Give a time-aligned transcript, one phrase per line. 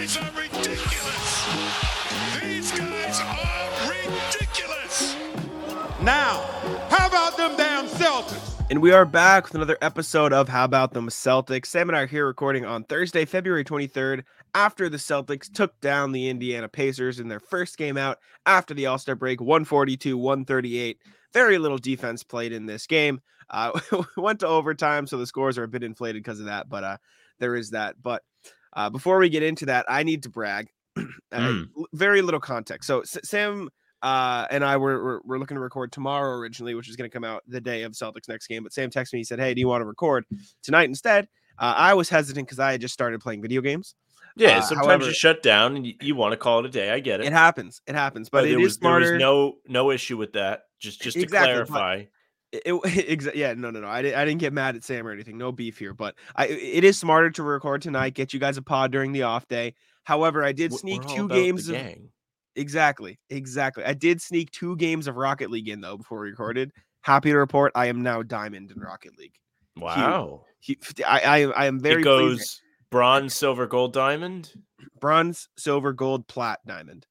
[0.00, 1.46] guys are ridiculous.
[2.42, 5.14] These guys are ridiculous.
[6.00, 6.40] Now,
[6.88, 8.64] how about them damn Celtics?
[8.70, 11.66] And we are back with another episode of How About Them Celtics.
[11.66, 14.24] Sam and I are here recording on Thursday, February 23rd,
[14.54, 18.86] after the Celtics took down the Indiana Pacers in their first game out after the
[18.86, 20.96] All Star break, 142 138.
[21.34, 23.20] Very little defense played in this game.
[23.50, 23.78] Uh,
[24.16, 26.96] went to overtime, so the scores are a bit inflated because of that, but uh,
[27.38, 27.96] there is that.
[28.02, 28.22] But
[28.74, 30.68] uh, before we get into that, I need to brag.
[31.32, 31.68] Uh, Mm.
[31.92, 32.88] very little context.
[32.88, 33.68] So, S- Sam
[34.02, 37.14] uh, and I were, were, were looking to record tomorrow originally, which is going to
[37.14, 38.64] come out the day of Celtics next game.
[38.64, 40.24] But Sam texted me, he said, Hey, do you want to record
[40.64, 41.28] tonight instead?
[41.56, 43.94] Uh, I was hesitant because I had just started playing video games.
[44.36, 46.68] Yeah, Uh, sometimes however- you shut down and you, you want to call it a
[46.70, 46.90] day.
[46.90, 47.26] I get it.
[47.26, 47.80] It happens.
[47.86, 48.28] It happens.
[48.28, 49.18] But, but it is was, there was smarter.
[49.18, 50.62] no no issue with that.
[50.80, 52.04] Just just to Exactly, but- clarify.
[52.52, 53.86] It, it- yeah, no, no, no.
[53.86, 55.38] I, I didn't get mad at Sam or anything.
[55.38, 58.14] No beef here, but I, it is smarter to record tonight.
[58.14, 59.74] Get you guys a pod during the off day.
[60.04, 62.08] However, I did sneak two games of gang.
[62.56, 63.84] exactly, exactly.
[63.84, 66.72] I did sneak two games of Rocket League in though before we recorded.
[67.02, 69.34] Happy to report, I am now diamond in Rocket League.
[69.76, 70.44] Wow.
[70.60, 72.38] He, I, I, I am very it pleased.
[72.40, 74.52] goes bronze, silver, gold, diamond.
[75.00, 77.06] bronze, silver, gold, plat, diamond.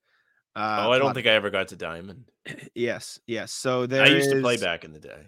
[0.59, 2.25] Uh, oh, I don't think I ever got to diamond.
[2.73, 3.51] Yes, yes.
[3.51, 5.27] So there I used to play back in the day.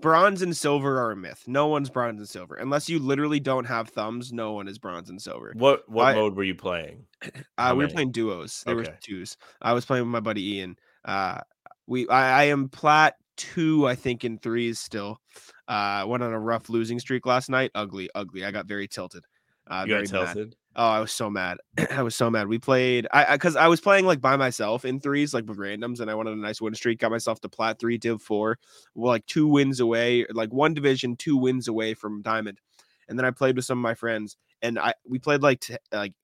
[0.00, 1.44] Bronze and silver are a myth.
[1.46, 4.32] No one's bronze and silver unless you literally don't have thumbs.
[4.32, 5.52] No one is bronze and silver.
[5.56, 7.04] What what I- mode were you playing?
[7.58, 8.62] Uh, we were playing duos.
[8.64, 8.94] There were Okay.
[9.02, 9.36] twos.
[9.60, 10.76] I was playing with my buddy Ian.
[11.04, 11.40] Uh,
[11.86, 15.20] we I, I am plat two, I think, in threes still.
[15.68, 17.70] Uh, went on a rough losing streak last night.
[17.74, 18.44] Ugly, ugly.
[18.44, 19.24] I got very tilted.
[19.70, 20.54] Uh, You very got mad.
[20.76, 21.58] Oh, I was so mad.
[21.90, 22.48] I was so mad.
[22.48, 26.00] We played I because I, was playing like by myself in threes, like with randoms,
[26.00, 26.98] and I wanted a nice win streak.
[26.98, 28.58] Got myself to plat three, div four,
[28.94, 32.60] well, like two wins away, like one division, two wins away from diamond.
[33.08, 35.76] And then I played with some of my friends, and I we played like t-
[35.92, 36.14] like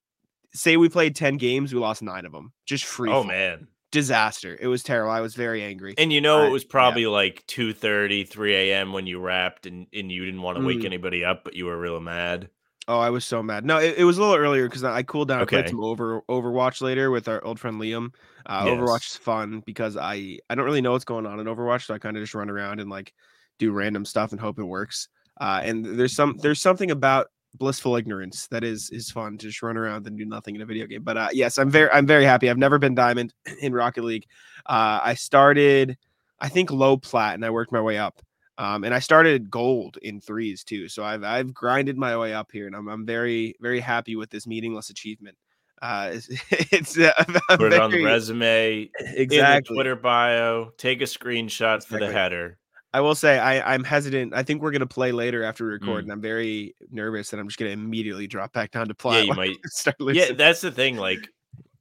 [0.53, 3.11] say we played ten games, we lost nine of them, just free.
[3.13, 3.69] Oh man.
[3.93, 4.57] disaster!
[4.61, 5.11] It was terrible.
[5.13, 5.95] I was very angry.
[5.99, 6.71] And you know I- it was yeah.
[6.71, 8.93] probably like 2 30, 3 a.m.
[8.93, 10.85] when you wrapped and, and you didn't want to wake Mm.
[10.87, 12.49] anybody up, but you were real mad.
[12.91, 13.65] Oh, I was so mad.
[13.65, 15.43] No, it, it was a little earlier because I cooled down.
[15.43, 15.59] Okay.
[15.59, 18.13] I played some over Overwatch later with our old friend Liam.
[18.47, 21.87] Uh, Overwatch is fun because I I don't really know what's going on in Overwatch,
[21.87, 23.15] so I kind of just run around and like
[23.61, 25.07] do random stuff and hope it works.
[25.41, 29.63] Uh, and there's some there's something about blissful ignorance that is is fun to just
[29.63, 31.05] run around and do nothing in a video game.
[31.05, 32.51] But uh, yes, I'm very I'm very happy.
[32.51, 34.27] I've never been diamond in Rocket League.
[34.67, 35.97] Uh, I started
[36.41, 38.21] I think low plat and I worked my way up.
[38.61, 40.87] Um, and I started gold in threes too.
[40.89, 44.29] So I've I've grinded my way up here, and I'm I'm very very happy with
[44.31, 45.37] this meaningless achievement.
[45.81, 47.13] Uh, it's, it's uh,
[47.57, 49.75] Put it on the resume, the Exactly.
[49.75, 52.59] Twitter bio, take a screenshot for the header.
[52.93, 54.35] I will say I I'm hesitant.
[54.35, 56.03] I think we're gonna play later after we record, Mm.
[56.09, 59.21] and I'm very nervous that I'm just gonna immediately drop back down to play.
[59.23, 60.97] Yeah, you might start Yeah, that's the thing.
[60.99, 61.27] Like,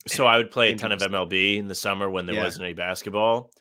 [0.07, 2.43] so I would play a ton of MLB in the summer when there Yeah.
[2.43, 3.51] wasn't any basketball.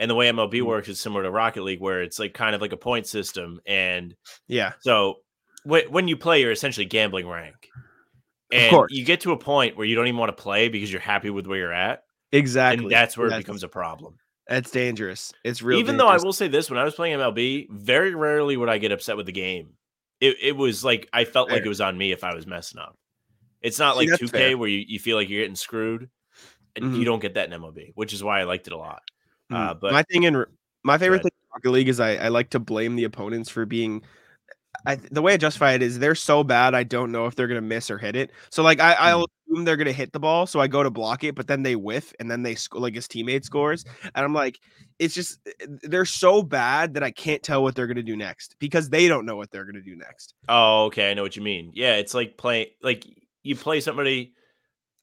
[0.00, 0.66] And the way MLB Mm.
[0.66, 3.60] works is similar to Rocket League, where it's like kind of like a point system.
[3.66, 4.16] And
[4.48, 5.18] yeah, so
[5.64, 7.68] wh- when you play, you're essentially gambling rank.
[8.52, 11.00] And you get to a point where you don't even want to play because you're
[11.00, 12.02] happy with where you're at.
[12.32, 12.84] exactly.
[12.84, 14.16] And that's where it becomes a problem.
[14.48, 15.32] That's dangerous.
[15.44, 15.78] It's real.
[15.78, 18.78] Even though I will say this, when I was playing MLB, very rarely would I
[18.78, 19.74] get upset with the game.
[20.20, 22.80] It, it was like I felt like it was on me if I was messing
[22.80, 22.96] up.
[23.62, 24.58] It's not See, like that's 2K fair.
[24.58, 26.08] where you, you feel like you're getting screwed.
[26.76, 26.98] And Mhm.
[26.98, 29.02] you don't get that in MLB, which is why I liked it a lot.
[29.50, 30.44] Uh, but my thing in
[30.84, 33.66] my favorite thing in Rocket League is I, I like to blame the opponents for
[33.66, 34.02] being.
[34.86, 37.48] I, the way I justify it is they're so bad I don't know if they're
[37.48, 38.30] gonna miss or hit it.
[38.50, 39.52] So like I, I'll Hmm.
[39.52, 41.76] assume they're gonna hit the ball, so I go to block it, but then they
[41.76, 43.84] whiff and then they sc- like his teammate scores,
[44.14, 44.58] and I'm like,
[44.98, 48.56] it's just eh, they're so bad that I can't tell what they're gonna do next
[48.58, 50.34] because they don't know what they're gonna do next.
[50.48, 51.72] oh, okay, I know what you mean.
[51.74, 53.04] Yeah, it's like playing like
[53.42, 54.32] you play somebody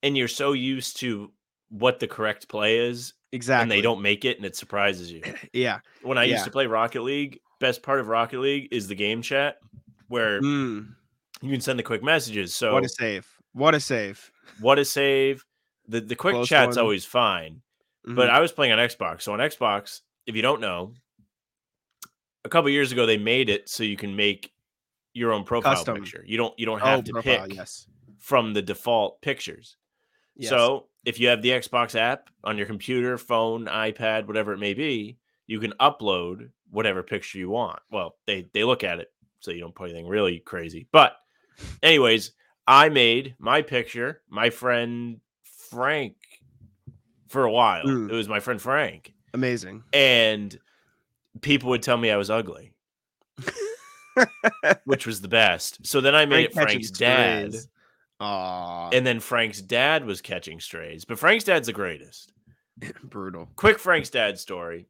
[0.03, 1.31] and you're so used to
[1.69, 3.63] what the correct play is, Exactly.
[3.63, 5.21] and they don't make it, and it surprises you.
[5.53, 5.79] Yeah.
[6.01, 6.33] When I Yeah.
[6.33, 9.59] used to play Rocket League, best part of Rocket League is the game chat
[10.07, 10.93] where Mm,
[11.41, 12.55] you can send the quick messages.
[12.55, 13.27] So what a save!
[13.53, 14.31] What a save!
[14.59, 15.45] what a save.
[15.87, 16.83] The the quick Close chat's one.
[16.83, 17.61] always fine.
[18.05, 18.33] But Mhm.
[18.33, 19.23] I was playing on Xbox.
[19.23, 20.93] So on Xbox, if you don't know,
[22.45, 24.53] a couple years ago they made it so you can make
[25.13, 25.95] your own profile Custom.
[25.95, 26.23] picture.
[26.25, 27.87] You don't you don't have Oh, to profile, pick yes.
[28.19, 29.75] from the default pictures.
[30.35, 30.49] yes.
[30.49, 34.73] So if you have the Xbox app on your computer, phone, iPad, whatever it may
[34.73, 35.17] be,
[35.47, 37.79] you can upload whatever picture you want.
[37.89, 39.09] Well, they they look at it
[39.39, 40.89] so you don't put anything really crazy.
[40.91, 41.15] But
[41.81, 42.33] anyways,
[42.67, 45.21] I made my picture, my friend
[45.69, 46.17] Frank
[47.29, 47.85] for a while.
[47.85, 48.11] Mm.
[48.11, 49.13] It was my friend Frank.
[49.33, 49.83] amazing.
[49.93, 50.59] And
[51.39, 52.73] people would tell me I was ugly,
[54.83, 55.87] which was the best.
[55.87, 57.55] So then I made it Frank's dad.
[58.19, 61.05] Aw, and then Frank's dad was catching strays.
[61.05, 62.31] But Frank's dad's the greatest.
[63.03, 63.49] brutal.
[63.55, 64.87] Quick Frank's dad story.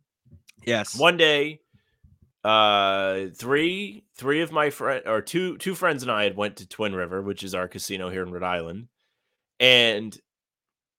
[0.66, 0.98] Yes.
[0.98, 1.62] One day,
[2.44, 6.68] uh, three three of my friend or two two friends and I had went to
[6.68, 8.88] Twin River, which is our casino here in Rhode Island,
[9.60, 10.18] and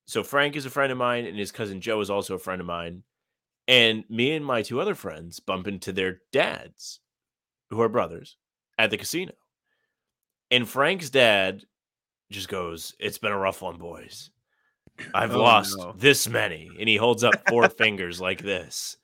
[0.06, 2.60] so Frank is a friend of mine, and his cousin Joe is also a friend
[2.60, 3.02] of mine,
[3.66, 7.00] and me and my two other friends bump into their dads,
[7.70, 8.36] who are brothers,
[8.78, 9.32] at the casino,
[10.50, 11.62] and Frank's dad
[12.30, 14.30] just goes, "It's been a rough one, boys."
[15.14, 15.92] I've Oh, lost no.
[15.96, 18.96] this many, and he holds up four fingers like this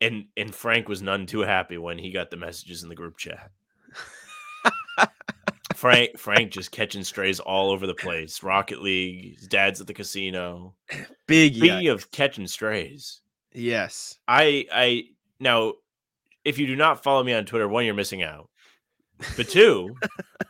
[0.00, 3.16] and and Frank was none too happy when he got the messages in the group
[3.16, 3.50] chat.
[5.74, 8.42] Frank Frank just catching strays all over the place.
[8.42, 10.74] Rocket League, his dad's at the casino.
[11.26, 11.56] Big.
[11.56, 13.20] Speaking of catching strays,
[13.52, 14.18] Yes.
[14.28, 15.04] I I
[15.40, 15.74] now
[16.44, 18.48] if you do not follow me on Twitter, one, you're missing out.
[19.36, 19.94] But two,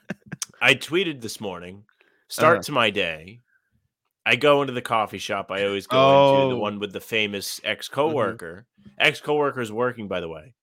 [0.65, 1.85] I tweeted this morning,
[2.29, 2.63] start Uh-huh.
[2.63, 3.41] to my day.
[4.25, 5.51] I go into the coffee shop.
[5.51, 6.49] I always go into the Oh.
[6.53, 6.61] Mm-hmm.
[6.61, 8.67] one with the famous ex coworker.
[8.99, 10.55] Ex coworker is working, by the way.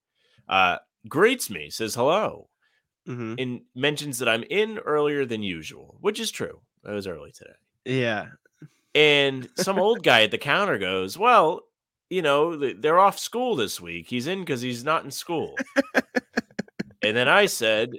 [0.50, 0.78] Uh,
[1.08, 2.50] greets me, says hello,
[3.06, 6.62] hmm and mentions that I'm in earlier than usual, which is true.
[6.84, 7.54] I was early today.
[7.86, 8.30] Yeah.
[8.96, 11.62] And some old guy at the counter goes, Well,
[12.10, 14.08] you know, they're off school this week.
[14.10, 15.56] He's in because he's not in school.
[17.04, 17.92] and then I said,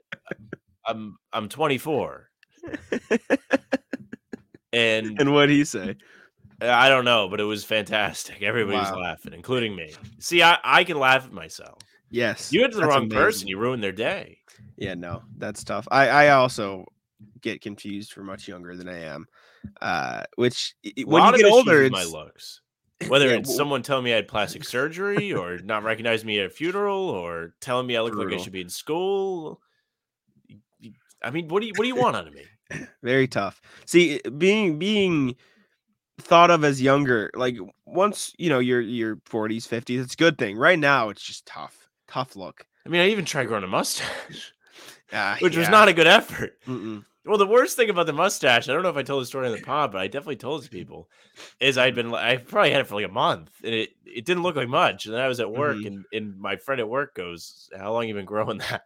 [0.87, 2.29] I'm I'm 24.
[4.73, 5.97] And And what he say?
[6.61, 8.41] I don't know, but it was fantastic.
[8.43, 9.01] Everybody was Wow.
[9.01, 9.93] laughing, including me.
[10.21, 11.79] See, I, I can laugh at myself.
[12.11, 12.53] Yes.
[12.53, 14.39] You went to the wrong person, you ruined their day.
[14.79, 15.87] Yeah, no, that's tough.
[15.91, 16.87] I I also
[17.41, 19.27] get confused for much younger than I am.
[19.81, 20.75] Uh, which
[21.05, 22.61] when you get older, with my looks.
[23.09, 26.39] Whether Yeah, it's w- someone telling me I had plastic surgery or not recognizing me
[26.39, 29.61] at a funeral or telling me I look like I should be in school.
[31.23, 32.45] I mean, what do you what do you want out of me?
[33.03, 33.61] very tough.
[33.87, 35.37] See, being being
[36.21, 40.39] thought of as younger, like once you know you're you're 40s, 50s, it's a good
[40.39, 40.57] thing.
[40.57, 42.67] Right now, it's just tough, tough look.
[42.87, 44.53] I mean, I even tried growing a mustache,
[45.13, 46.59] Uh, which was not a good effort.
[46.67, 47.05] Mm-mm.
[47.25, 49.47] Well, the worst thing about the mustache, I don't know if I told the story
[49.47, 51.09] on the pod, but I definitely told it to people,
[51.61, 54.43] is I'd been I probably had it for like a month and it, it didn't
[54.43, 55.07] look like much.
[55.07, 55.87] And then I was at work Mhm.
[55.87, 58.83] and, and my friend at work goes, How long you been growing that?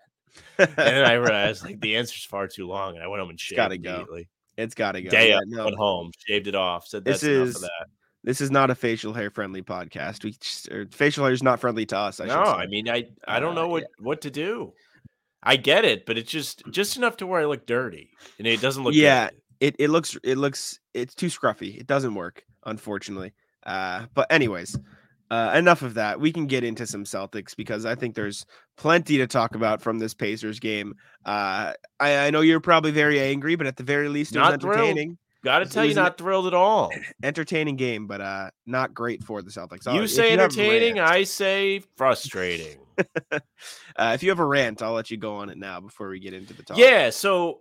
[0.59, 2.95] And then I realized like the answer's far too long.
[2.95, 4.07] And I went home and shaved gotta go.
[4.57, 5.11] it's got to go.
[5.11, 7.65] Day Yeah, up, no, went home, shaved it off, said This is-.
[8.25, 10.25] This is not a facial hair friendly podcast.
[10.25, 12.19] We just, or facial hair is not friendly to us.
[12.19, 12.51] I no, should say.
[12.53, 14.73] I mean I I don't Uh, know what, what to do.
[15.45, 18.11] I get it, but it's just just enough to where I look dirty.
[18.39, 19.41] And it doesn't look Yeah, good.
[19.61, 21.79] it it looks it looks it's too scruffy.
[21.79, 23.33] It doesn't work, unfortunately.
[23.65, 24.77] Uh, but anyways,
[25.31, 26.21] uh, enough of that.
[26.21, 28.47] We can get into some Celtics because I think there's
[28.77, 30.95] plenty to talk about from this Pacers game.
[31.25, 34.51] Uh, I, I know you're probably very angry, but at the very least, it was
[34.51, 35.19] Not entertaining.
[35.45, 36.91] Gotta tell you, not thrilled at all.
[37.23, 39.87] Entertaining game, but uh, not great for the Celtics.
[39.87, 42.79] Uh, You say a entertaining, rant- I say frustrating.
[43.31, 43.41] uh,
[43.97, 46.35] if you have a rant, I'll let you go on it now before we get
[46.35, 46.79] into the talk.
[46.79, 47.61] yeah, so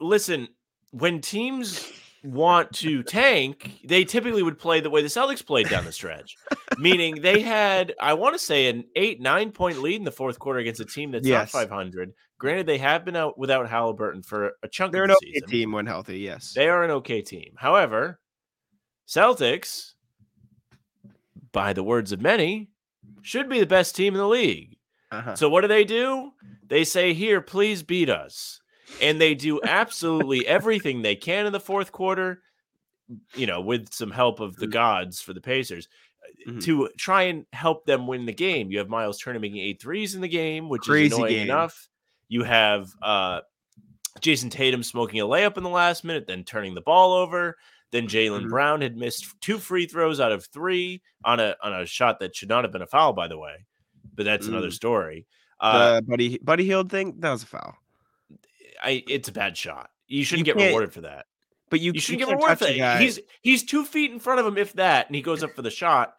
[0.00, 0.48] listen,
[0.90, 1.92] when teams
[2.22, 6.36] want to tank, they typically would play the way the Celtics played down the stretch.
[6.78, 10.38] Meaning they had, I want to say, an eight, nine point lead in the fourth
[10.38, 11.52] quarter against a team that's Yes.
[11.54, 12.12] not 500.
[12.38, 15.32] Granted, they have been out without Haliburton for a chunk they're of an the okay
[15.34, 15.48] season.
[15.48, 16.18] team when healthy.
[16.20, 17.52] Yes, They are an okay team.
[17.56, 18.18] However,
[19.06, 19.92] Celtics,
[21.52, 22.70] by the words of many,
[23.22, 24.76] should be the best team in the league.
[25.10, 25.34] uh-huh.
[25.36, 26.32] So what do they do?
[26.68, 28.60] They say, "Here, please beat us,"
[29.00, 32.42] and they do absolutely everything they can in the fourth quarter.
[33.34, 34.72] You know, with some help of the Mhm.
[34.72, 35.88] gods for the Pacers,
[36.46, 36.62] uh, Mhm.
[36.64, 38.70] to try and help them win the game.
[38.70, 41.42] You have Miles Turner making eight threes in the game, which Crazy is annoying game.
[41.48, 41.88] enough.
[42.28, 43.40] You have uh,
[44.20, 47.56] Jayson Tatum smoking a layup in the last minute, then turning the ball over.
[47.90, 48.50] Then Jaylen Mhm.
[48.50, 52.36] Brown had missed two free throws out of three on a on a shot that
[52.36, 53.66] should not have been a foul, by the way.
[54.14, 54.72] But that's another Mm.
[54.74, 55.26] story.
[55.58, 57.74] Uh, the buddy buddy Hield thing that was a foul.
[58.82, 59.90] I it's a bad shot.
[60.08, 61.26] You shouldn't You get rewarded for that.
[61.70, 62.76] But you, You, shouldn't you get rewarded for that.
[62.76, 62.98] guy.
[63.00, 65.62] He's he's two feet in front of him, if that, and he goes up for
[65.62, 66.14] the shot.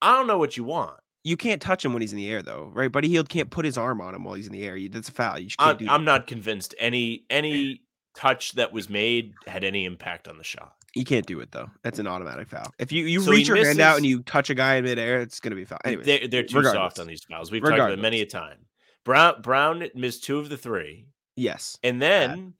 [0.00, 0.98] I don't know what you want.
[1.24, 2.90] you can't touch him when he's in the air, though, right?
[2.92, 4.78] Buddy Hield can't put his arm on him while he's in the air.
[4.90, 5.38] That's a foul.
[5.38, 7.82] You can't I'm, I'm not convinced any any
[8.16, 10.72] touch that was made had any impact on the shot.
[10.94, 11.68] You can't do it though.
[11.82, 12.72] That's an automatic foul.
[12.78, 15.20] If you you So reach your hand out and you touch a guy in midair,
[15.20, 15.78] it's gonna be a foul.
[15.84, 16.80] Anyway, They're, they're too regardless.
[16.80, 17.50] soft on these fouls.
[17.50, 18.58] We've talked about it many a time.
[19.04, 22.54] Brown Brown missed two of the three, yes, and then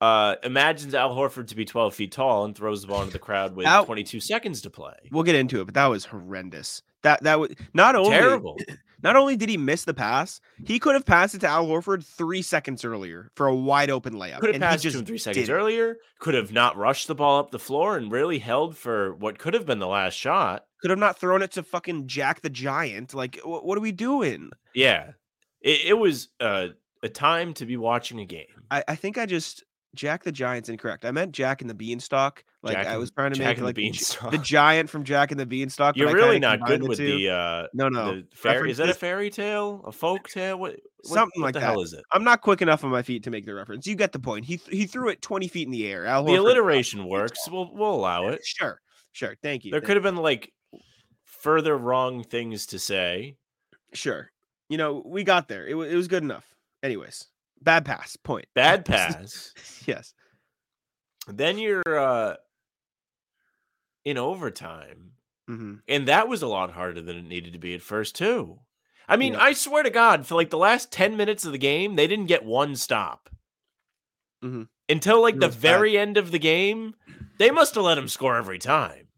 [0.00, 3.18] uh imagines Al Horford to be 12 feet tall and throws the ball into the
[3.18, 4.94] crowd with Al- 22 seconds to play.
[5.12, 6.82] we'll get into it, but that was horrendous.
[7.02, 8.58] That that was not only Terrible.
[9.00, 12.04] Not only did he miss the pass, he could have passed it to Al Horford
[12.04, 14.40] three seconds earlier for a wide open layup.
[14.40, 15.56] Could have passed to just him three seconds didn't.
[15.56, 15.98] earlier.
[16.18, 19.54] Could have not rushed the ball up the floor and really held for what could
[19.54, 20.64] have been the last shot.
[20.80, 23.14] Could have not thrown it to fucking Jack the Giant.
[23.14, 24.50] Like, wh- what are we doing?
[24.74, 25.12] Yeah,
[25.60, 26.70] it, it was uh,
[27.02, 28.46] a time to be watching a game.
[28.70, 29.64] I, I think I just
[29.94, 31.04] Jack the Giant's incorrect.
[31.04, 32.44] I meant Jack and the Beanstalk.
[32.62, 34.30] Like Jack I was trying to Jack make the like the, Beanstalk.
[34.32, 35.96] the giant from Jack and the Beanstalk.
[35.96, 37.18] You're really not good with two.
[37.18, 38.70] the uh, no no the fairy.
[38.70, 39.82] Is that a fairy tale?
[39.86, 40.58] A folk tale?
[40.58, 41.66] What, what- Something what like the that.
[41.66, 42.02] hell is it?
[42.12, 43.86] I'm not quick enough on my feet to make the reference.
[43.86, 44.44] You get the point.
[44.44, 46.04] He th- he threw it 20 feet in the air.
[46.06, 47.48] Al The alliteration works.
[47.48, 48.44] We'll we'll allow it.
[48.44, 48.80] Sure,
[49.12, 49.36] sure.
[49.42, 49.70] Thank you.
[49.70, 50.52] There thank could have been like
[51.24, 53.36] further wrong things to say.
[53.94, 54.30] Sure.
[54.68, 55.66] You know, we got there.
[55.66, 56.44] It, wa- it was good enough.
[56.82, 57.26] Anyways,
[57.60, 58.16] bad pass.
[58.16, 58.46] Point.
[58.54, 59.52] Bad pass.
[59.86, 60.14] yes.
[61.26, 62.36] then you're uh
[64.04, 65.12] in overtime.
[65.46, 68.60] hmm And that was a lot harder than it needed to be at first, too.
[69.08, 69.40] I mean, Yeah.
[69.42, 72.26] I swear to God, for like the last 10 minutes of the game, they didn't
[72.26, 73.28] get one stop.
[74.44, 74.68] Mhm.
[74.88, 75.60] Until like It the was bad.
[75.62, 76.94] very end of the game,
[77.38, 79.08] they must have let him score every time.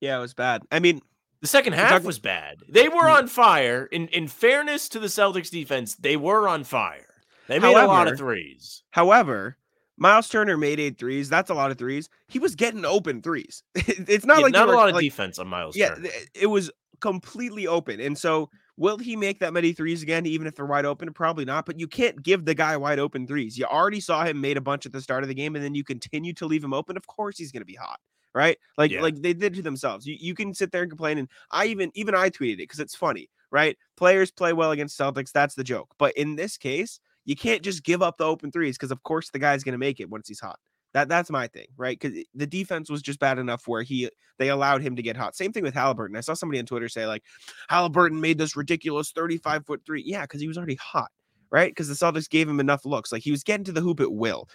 [0.00, 0.62] Yeah, it was bad.
[0.70, 1.00] I mean,
[1.40, 2.58] The second half talking- was bad.
[2.68, 3.16] They were Mm.
[3.18, 3.86] on fire.
[3.86, 7.06] In in fairness to the Celtics defense, they were on fire.
[7.48, 8.82] They made a lot of threes.
[8.90, 9.56] however,
[9.96, 11.28] Miles Turner made eight threes.
[11.28, 12.08] That's a lot of threes.
[12.28, 13.62] He was getting open threes.
[13.74, 16.08] it's not Yeah, like not a were, lot of like, defense on Miles Yeah, Turner.
[16.34, 16.70] it was
[17.00, 18.00] completely open.
[18.00, 21.12] And so, will he make that many threes again, even if they're wide open?
[21.12, 21.66] Probably not.
[21.66, 23.58] But you can't give the guy wide open threes.
[23.58, 25.74] You already saw him made a bunch at the start of the game, and then
[25.74, 26.96] you continue to leave him open.
[26.96, 27.98] Of course, he's going to be hot,
[28.34, 28.58] right?
[28.78, 29.02] Like, Yeah.
[29.02, 30.06] like they did to themselves.
[30.06, 32.80] You, you can sit there and complain, and I even even I tweeted it because
[32.80, 33.76] it's funny, right?
[33.96, 35.32] Players play well against Celtics.
[35.32, 35.88] That's the joke.
[35.98, 39.30] But in this case, you can't just give up the open threes because, of course,
[39.30, 40.58] the guy's going to make it once he's hot.
[40.92, 41.96] That that's my thing, right?
[41.98, 45.36] Because the defense was just bad enough where he they allowed him to get hot.
[45.36, 46.16] Same thing with Haliburton.
[46.16, 47.22] I saw somebody on Twitter say like
[47.70, 50.02] Haliburton made this ridiculous 35 foot three.
[50.04, 51.12] Yeah, because he was already hot,
[51.50, 51.70] right?
[51.70, 53.12] Because the Celtics gave him enough looks.
[53.12, 54.48] Like he was getting to the hoop at will.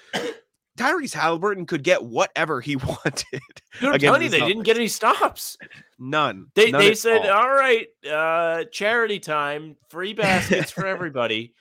[0.78, 3.42] Tyrese Haliburton could get whatever he wanted.
[3.80, 5.58] Dude, I'm telling you, the they didn't get any stops.
[6.00, 6.48] None.
[6.56, 7.44] They None they said, all.
[7.44, 11.54] all right, uh, charity time, free baskets for everybody.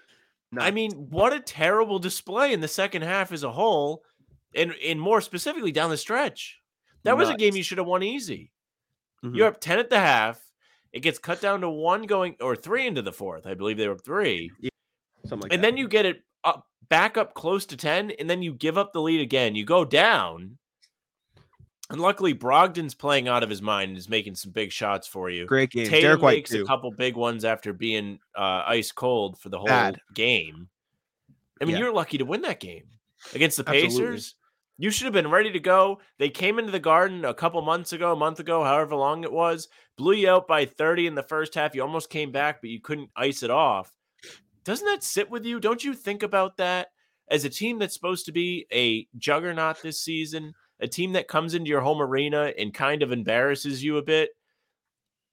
[0.57, 4.05] I mean, what a terrible display in the second half as a whole,
[4.55, 6.61] and and more specifically down the stretch.
[7.03, 8.53] That was a game you should have won easy.
[9.25, 9.37] Mhm.
[9.37, 10.41] You're up 10 at the half.
[10.93, 13.47] It gets cut down to one going or three into the fourth.
[13.47, 14.51] I believe they were three.
[15.27, 15.67] something like and that.
[15.73, 18.93] then you get it up back up close to 10, and then you give up
[18.93, 19.55] the lead again.
[19.55, 20.59] You go down.
[21.91, 25.29] And luckily, Brogdon's playing out of his mind and is making some big shots for
[25.29, 25.45] you.
[25.47, 25.87] great game.
[25.87, 26.63] Tatum Derek White makes too.
[26.63, 30.01] a couple big ones after being uh, ice cold for the whole Bad.
[30.15, 30.69] game.
[31.61, 31.83] I mean, Yeah.
[31.83, 32.85] you're lucky to win that game
[33.35, 33.89] against the Absolutely.
[33.91, 34.35] Pacers.
[34.79, 36.01] You should have been ready to go.
[36.19, 39.31] They came into the Garden a couple months ago, a month ago, however long it
[39.33, 41.75] was, blew you out by 30 in the first half.
[41.77, 43.93] You almost came back, but you couldn't ice it off.
[44.65, 45.61] Doesn't that sit with you?
[45.61, 46.89] Don't you think about that
[47.29, 51.55] as a team that's supposed to be a juggernaut this season, a team that comes
[51.55, 54.31] into your home arena and kind of embarrasses you a bit?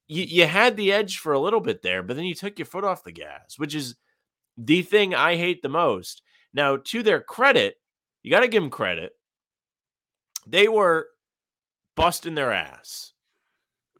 [0.08, 2.66] You, you had the edge for a little bit there, but then you took your
[2.66, 3.96] foot off the gas, which is
[4.58, 6.22] the thing I hate the most.
[6.52, 7.76] Now, to their credit,
[8.22, 9.12] you got to give them credit.
[10.46, 11.08] They were
[11.96, 13.12] busting their ass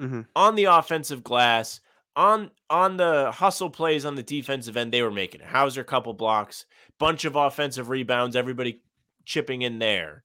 [0.00, 0.26] Mhm.
[0.34, 1.80] on the offensive glass,
[2.16, 4.92] on on the hustle plays on the defensive end.
[4.92, 5.47] They were making it.
[5.47, 6.66] Hauser couple blocks,
[6.99, 8.81] bunch of offensive rebounds, everybody
[9.25, 10.25] chipping in there.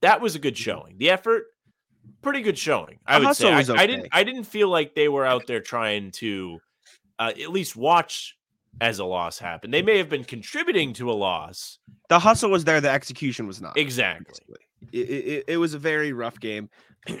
[0.00, 0.98] That was a good showing.
[0.98, 1.44] The effort,
[2.22, 2.98] pretty good showing.
[3.06, 3.52] I The would say.
[3.52, 4.08] I, was I didn't.
[4.12, 6.58] I didn't feel like they were out there trying to
[7.18, 8.36] uh, at least watch
[8.80, 9.70] as a loss happen.
[9.70, 11.78] They may have been contributing to a loss.
[12.08, 12.80] The hustle was there.
[12.80, 13.76] The execution was not.
[13.76, 14.56] Exactly.
[14.92, 16.68] It, it, it was a very rough game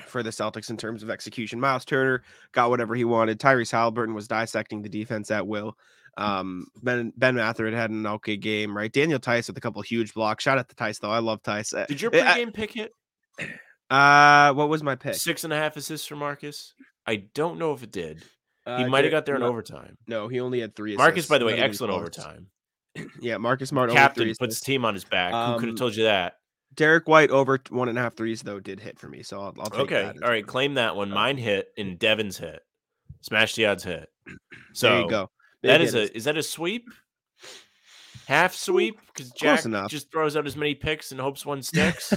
[0.06, 1.58] for the Celtics in terms of execution.
[1.60, 2.22] Miles Turner
[2.52, 3.38] got whatever he wanted.
[3.40, 5.76] Tyrese Haliburton was dissecting the defense at will.
[6.18, 8.92] Um, Ben Ben Mathurin had an okay game, right?
[8.92, 10.44] Daniel Theis with a couple huge blocks.
[10.44, 11.10] Shout out to Theis though.
[11.10, 11.72] I love Theis.
[11.74, 12.92] Uh, Did your I- pregame pick hit?
[13.90, 15.14] Uh, what was my pick?
[15.16, 16.72] Six and a half assists for Marcus.
[17.06, 18.24] I don't know if it did.
[18.64, 19.98] Uh, He might have got there in no, overtime.
[20.06, 20.96] No, he only had three.
[20.96, 21.28] Marcus, assists.
[21.28, 22.46] by the way, excellent overtime.
[23.20, 25.32] Yeah, Marcus Smart Captain puts the team on his back.
[25.32, 26.36] Who could have Um, told you that?
[26.74, 29.54] Derek White over one and a half threes though did hit for me, so I'll,
[29.58, 30.46] I'll take Okay, that all right.
[30.46, 31.10] Claim that one.
[31.10, 32.60] Mine hit and Devin's hit.
[33.20, 34.08] Smash the odds hit.
[34.72, 35.30] So there you go.
[35.62, 36.10] that Big is hitters.
[36.10, 36.86] a is that a sweep?
[38.26, 42.14] Half sweep because Jack just throws out as many picks and hopes one sticks.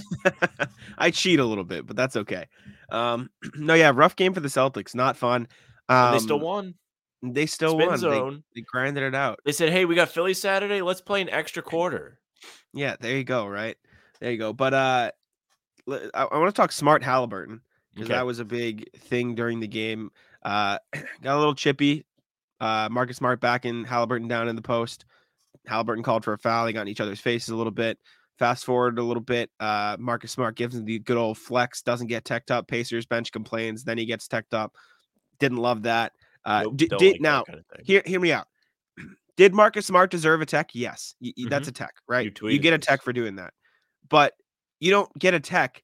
[0.98, 2.46] I cheat a little bit, but that's okay.
[2.90, 4.94] Um, no, yeah, rough game for the Celtics.
[4.96, 5.48] Not fun.
[5.90, 6.76] Um, they still won.
[7.24, 8.44] They still Spin won.
[8.54, 9.40] They, they grinded it out.
[9.46, 10.82] They said, "Hey, we got Philly Saturday.
[10.82, 12.20] Let's play an extra quarter."
[12.72, 13.48] Yeah, there you go.
[13.48, 13.76] Right
[14.26, 14.54] there you go.
[14.54, 15.12] But uh,
[15.88, 17.60] l- I, want to talk smart Haliburton
[17.94, 18.14] because Okay.
[18.18, 20.10] that was a big thing during the game.
[20.44, 20.80] Uh,
[21.22, 22.06] got a little chippy.
[22.60, 25.06] Uh, Marcus Smart backing Haliburton down in the post.
[25.70, 26.66] Haliburton called for a foul.
[26.66, 28.00] They got in each other's faces a little bit.
[28.40, 29.52] Fast forward a little bit.
[29.60, 32.68] Uh, Marcus Smart gives him the good old flex, doesn't get teched up.
[32.68, 33.84] Pacers bench complains.
[33.84, 34.74] Then he gets teched up.
[35.40, 36.14] Didn't love that.
[36.44, 38.48] Uh, Nope, di- did like now kind of hear hear me out.
[39.38, 40.70] Did Marcus Smart deserve a tech?
[40.74, 42.24] Yes, Y- y- that's a tech, right?
[42.26, 43.54] You, tweeted get a tech for doing that,
[44.10, 44.34] but
[44.80, 45.82] you don't get a tech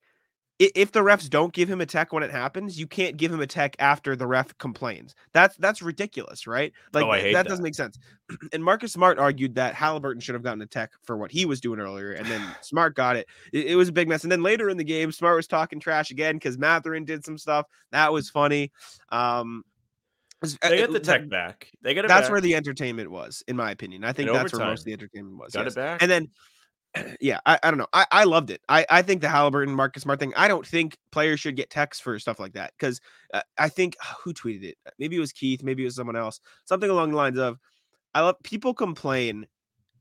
[0.59, 2.79] if the refs don't give him a tech when it happens.
[2.79, 5.15] You can't give him a tech after the ref complains.
[5.33, 6.71] That's that's ridiculous, right?
[6.93, 7.47] Like Oh, that, that.
[7.47, 7.97] doesn't make sense.
[8.53, 11.59] And Marcus Smart argued that Haliburton should have gotten a tech for what he was
[11.61, 13.27] doing earlier, and then Smart got it.
[13.51, 13.65] it.
[13.67, 14.21] It was a big mess.
[14.23, 17.37] And then later in the game, Smart was talking trash again because Mathurin did some
[17.39, 18.71] stuff that was funny.
[19.09, 19.63] Um,
[20.61, 21.71] They uh, get the tech back.
[21.81, 22.31] They get it that's back.
[22.31, 24.03] where the entertainment was, in my opinion.
[24.03, 25.53] I think In that's where most of the entertainment was.
[25.53, 25.73] got yes.
[25.73, 26.01] it back.
[26.03, 26.27] And then,
[27.21, 27.87] yeah, I, I don't know.
[27.93, 28.61] I, I loved it.
[28.67, 30.33] I, I think the Haliburton Marcus Smart thing.
[30.35, 32.99] I don't think players should get texts for stuff like that because
[33.33, 34.77] uh, I think who tweeted it?
[34.99, 35.63] Maybe it was Keith.
[35.63, 36.39] Maybe it was someone else.
[36.65, 37.57] Something along the lines of,
[38.13, 39.47] I love people complain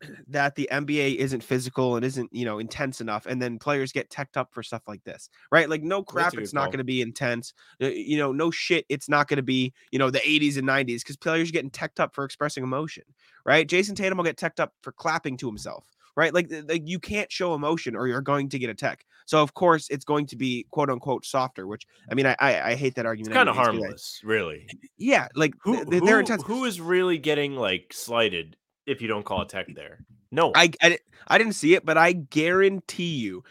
[0.28, 4.11] that the NBA isn't physical and isn't you know intense enough, and then players get
[4.11, 5.68] teched up for stuff like this, right?
[5.68, 7.52] Like no crap, it's not going to be intense.
[7.82, 10.66] Uh, You know, no shit, it's not going to be you know the 80s and
[10.66, 13.04] 90s because players are getting teched up for expressing emotion,
[13.44, 13.68] right?
[13.68, 15.85] Jayson Tatum will get teched up for clapping to himself,
[16.17, 16.33] right?
[16.35, 19.05] Like, like you can't show emotion or you're going to get a tech.
[19.26, 22.71] So of course it's going to be quote unquote softer, which I mean I I,
[22.71, 23.31] I hate that argument.
[23.33, 24.67] it's kind of anyways, 'cause I- harmless, really.
[24.99, 26.43] Yeah, like Who, who, intense.
[26.45, 30.05] who is really getting like slighted if you don't call a tech there?
[30.33, 30.52] No.
[30.55, 33.43] I, I I didn't see it, but I guarantee you,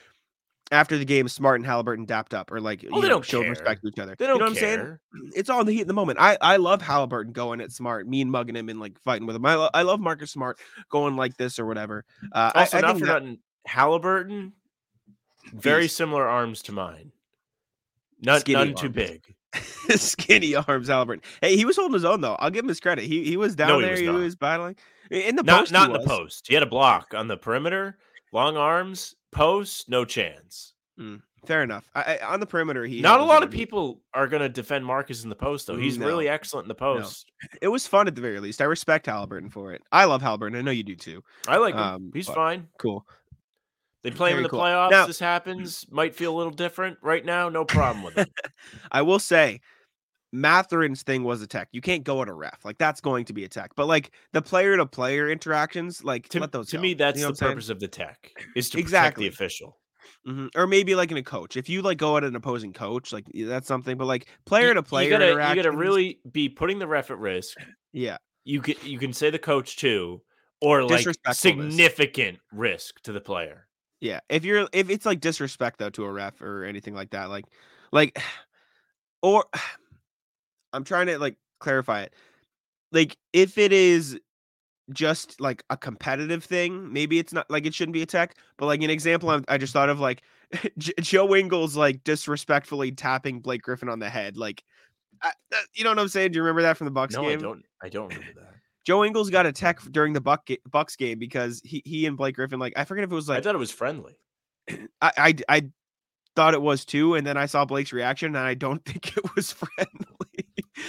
[0.71, 3.25] after the game, Smart and Haliburton dapped up or like Oh, you they know, don't
[3.25, 3.49] showed care.
[3.51, 4.15] respect to each other.
[4.17, 4.77] they don't know what I'm saying?
[4.79, 4.99] care.
[5.35, 6.19] It's all in the heat of the moment.
[6.19, 9.45] I I love Haliburton going at Smart, mean mugging him and like fighting with him.
[9.45, 10.59] I, lo- I love Marcus Smart
[10.89, 12.05] going like this or whatever.
[12.31, 14.51] Uh, Also, I, not think for that- Haliburton,
[15.53, 15.97] very Beast.
[15.97, 17.11] similar arms to mine.
[18.21, 19.23] None, Skinny none too big.
[19.95, 21.23] skinny arms Haliburton.
[21.41, 22.35] Hey, he was holding his own though.
[22.35, 23.05] I'll give him his credit.
[23.05, 23.91] He he was down No, he there.
[23.91, 24.19] was He not.
[24.19, 24.75] was battling
[25.09, 25.71] in the Not post.
[25.71, 26.47] not in the post.
[26.47, 27.97] He had a block on the perimeter,
[28.31, 30.73] long arms, post, no chance.
[31.45, 31.85] Fair enough.
[31.95, 34.85] I, I, on the perimeter, he Not a lot of people are going to defend
[34.85, 35.77] Marcus in the post, though.
[35.77, 36.05] He's No.
[36.05, 37.31] really excellent in the post.
[37.61, 38.61] It was fun at the very least.
[38.61, 39.81] I respect Haliburton for it.
[39.93, 40.57] I love Haliburton.
[40.57, 41.23] I know you do too.
[41.47, 41.79] I like him.
[41.81, 42.67] Um, He's fine.
[42.77, 43.05] Cool.
[44.03, 44.59] They play him in the cool.
[44.59, 44.91] playoffs.
[44.91, 45.85] Now- this happens.
[45.89, 47.47] Might feel a little different right now.
[47.47, 48.29] No problem with it.
[48.91, 49.61] I will say,
[50.33, 51.69] Mathurin's thing was a tech.
[51.71, 52.63] You can't go at a ref.
[52.63, 53.71] Like that's going to be a tech.
[53.75, 56.81] But like the player to player interactions, like to, let those to go.
[56.81, 57.51] me, You that's know the I'm saying?
[57.53, 59.25] purpose of the tech is to Exactly.
[59.25, 59.77] protect the official.
[60.27, 60.49] Mhm.
[60.55, 61.55] Or maybe like in a coach.
[61.57, 63.97] If you like go at an opposing coach, like that's something.
[63.97, 67.19] But like player to player you gotta, you gotta really be putting the ref at
[67.19, 67.57] risk.
[67.93, 68.17] yeah.
[68.45, 70.21] You can you can say the coach too,
[70.61, 73.67] or like significant risk to the player.
[74.01, 77.29] Yeah, if you're if it's like disrespect though to a ref or anything like that,
[77.29, 77.45] like
[77.91, 78.17] like
[79.21, 79.45] or
[80.73, 82.13] I'm trying to like clarify it.
[82.91, 84.19] Like if it is
[84.91, 88.65] just like a competitive thing, maybe it's not like it shouldn't be a tech, but
[88.65, 90.23] like an example I, I just thought of like
[90.77, 94.63] J- Joe Ingles like disrespectfully tapping Blake Griffin on the head, like
[95.21, 96.31] I, that- you know what I'm saying?
[96.31, 97.39] Do you remember that from the Bucks No, game?
[97.39, 97.65] I don't.
[97.83, 98.53] I don't remember that.
[98.85, 102.35] Joe Ingles got a tech during the Buck Bucks game because he he and Blake
[102.35, 104.17] Griffin like I forget if it was like I thought it was friendly.
[105.01, 105.61] I, I I
[106.35, 109.35] thought it was too, and then I saw Blake's reaction, and I don't think it
[109.35, 110.05] was friendly.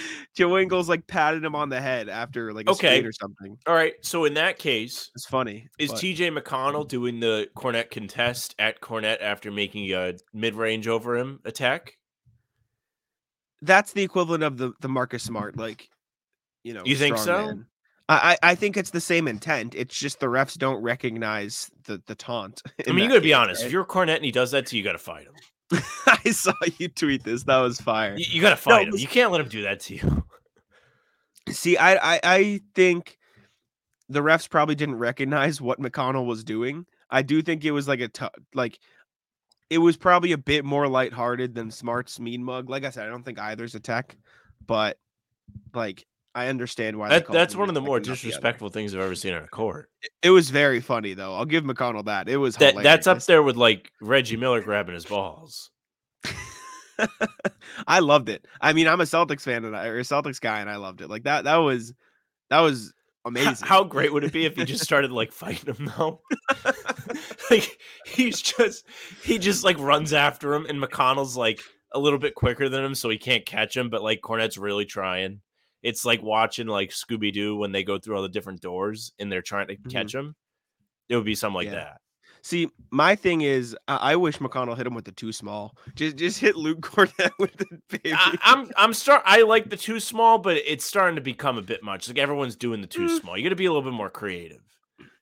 [0.35, 3.03] Joe Ingles like patted him on the head after like a Okay.
[3.03, 3.57] or something.
[3.67, 3.93] All right.
[4.01, 5.67] So in that case, It's funny.
[5.79, 10.87] is but- TJ McConnell doing the Kornet contest at Kornet after making a mid range
[10.87, 11.97] over him attack?
[13.63, 15.87] that's the equivalent of the the Marcus Smart, like
[16.63, 16.81] you know.
[16.85, 17.45] You think so?
[17.45, 17.65] man.
[18.09, 19.75] I I think it's the same intent.
[19.75, 22.61] It's just the refs don't recognize the the taunt.
[22.87, 23.63] I mean, you gotta be case, honest.
[23.63, 25.33] If you're Kornet and he does that to you, you gotta fight him.
[26.05, 27.43] I saw you tweet this.
[27.43, 28.15] That was fire.
[28.17, 28.97] You, you gotta fight him.
[28.97, 30.25] You can't let him do that to you.
[31.49, 33.17] See, I, I I think
[34.09, 36.85] the refs probably didn't recognize what McConnell was doing.
[37.09, 38.79] I do think it was like a t- like
[39.69, 42.69] it was probably a bit more lighthearted than Smart's mean mug.
[42.69, 44.17] Like I said, I don't think either's a tech,
[44.65, 44.97] but
[45.73, 47.09] like I understand why.
[47.09, 49.89] That, that's one of the more disrespectful things I've ever seen on a court.
[50.21, 51.35] It was very funny though.
[51.35, 52.29] I'll give McConnell that.
[52.29, 55.71] It was That that's up there with like Reggie Miller grabbing his balls.
[57.87, 58.45] I loved it.
[58.61, 61.01] I mean, I'm a Celtics fan and I, or a Celtics guy, and I loved
[61.01, 61.09] it.
[61.09, 61.43] Like that.
[61.43, 61.93] That was
[62.49, 62.93] that was
[63.25, 63.67] amazing.
[63.67, 66.21] How great would it be if he just started like fighting him though?
[67.51, 68.85] like he's just
[69.23, 71.61] he just like runs after him, and McConnell's like
[71.93, 73.89] a little bit quicker than him, so he can't catch him.
[73.89, 75.41] But like Kornet's really trying.
[75.83, 79.31] It's like watching like Scooby Doo when they go through all the different doors and
[79.31, 80.35] they're trying to catch him.
[81.09, 81.75] It would be something like Yeah.
[81.75, 81.97] that.
[82.43, 85.75] See, my thing is, I, I wish McConnell hit him with the too small.
[85.93, 88.13] Just just hit Luke Kornet with the baby.
[88.17, 89.21] I, I'm I'm start.
[89.25, 92.07] I like the too small, but it's starting to become a bit much.
[92.07, 93.19] Like everyone's doing the too Mm.
[93.21, 93.37] small.
[93.37, 94.61] You got to be a little bit more creative.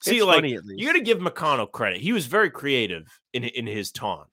[0.01, 1.99] See, It's like funny you got to give McConnell credit.
[1.99, 4.29] He was very creative in in his taunt.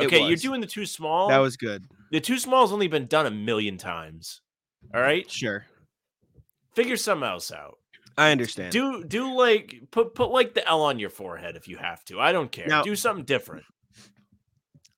[0.00, 1.28] Okay, you're doing the too small.
[1.28, 1.84] that was good.
[2.12, 4.40] the too small has only been done a million times.
[4.94, 5.64] All right, Sure,
[6.74, 7.78] figure something else out.
[8.18, 8.72] I understand.
[8.72, 12.18] Do do like put put like the L on your forehead if you have to.
[12.20, 12.66] I don't care.
[12.66, 13.64] Now- do something different.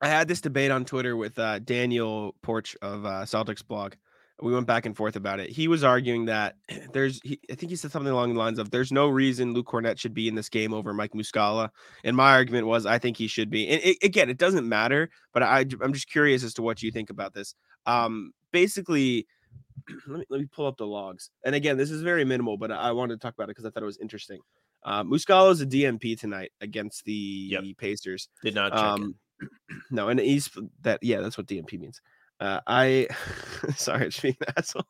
[0.00, 3.94] I had this debate on Twitter with uh, Daniel Porch of uh, Celtics blog.
[4.40, 5.50] We went back and forth about it.
[5.50, 6.54] He was arguing that
[6.92, 9.66] there's, he, I think he said something along the lines of, "There's no reason Luke
[9.66, 11.70] Kornet should be in this game over Mike Muscala."
[12.04, 13.66] And my argument was, I think he should be.
[13.66, 16.92] And it, again, it doesn't matter, but I, I'm just curious as to what you
[16.92, 17.56] think about this.
[17.84, 19.26] Um, basically,
[20.06, 21.30] let me let me pull up the logs.
[21.44, 23.70] And again, this is very minimal, but I wanted to talk about it because I
[23.70, 24.40] thought it was interesting.
[24.84, 27.64] Uh, Muscala is a DNP tonight against the Yep.
[27.78, 28.28] Pacers.
[28.42, 28.76] Did not.
[28.76, 29.16] Um,
[29.90, 30.48] no, and he's
[30.82, 31.00] that.
[31.02, 32.00] Yeah, that's what DNP means.
[32.40, 33.08] Uh, I
[33.76, 34.84] sorry, I'm being an asshole.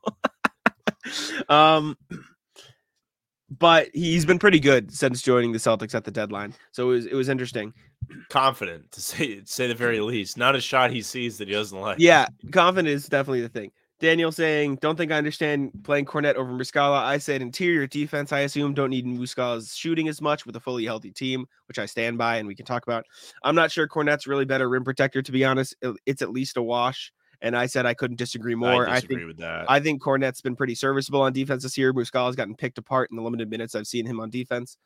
[1.49, 1.97] um,
[3.51, 6.55] but he's been pretty good since joining the Celtics at the deadline.
[6.73, 7.73] So it was it was interesting.
[8.29, 10.37] confident to say say the very least.
[10.37, 11.99] Not a shot he sees that he doesn't like.
[11.99, 13.71] Yeah, confident is definitely the thing.
[14.01, 18.33] Daniel saying, "Don't think I understand playing Kornet over Muscala." I said, "Interior defense.
[18.33, 21.87] I assume don't need Muscala's shooting as much with a fully healthy team, which I
[21.87, 23.05] stand by, and we can talk about."
[23.43, 25.23] I'm not sure Kornet's really better rim protector.
[25.23, 25.75] To be honest,
[26.07, 27.13] it's at least a wash.
[27.41, 28.89] And I said I couldn't disagree more.
[28.89, 29.71] I I, think with that.
[29.71, 31.93] I think Kornet's been pretty serviceable on defense this year.
[31.93, 34.77] Muscala's gotten picked apart in the limited minutes I've seen him on defense.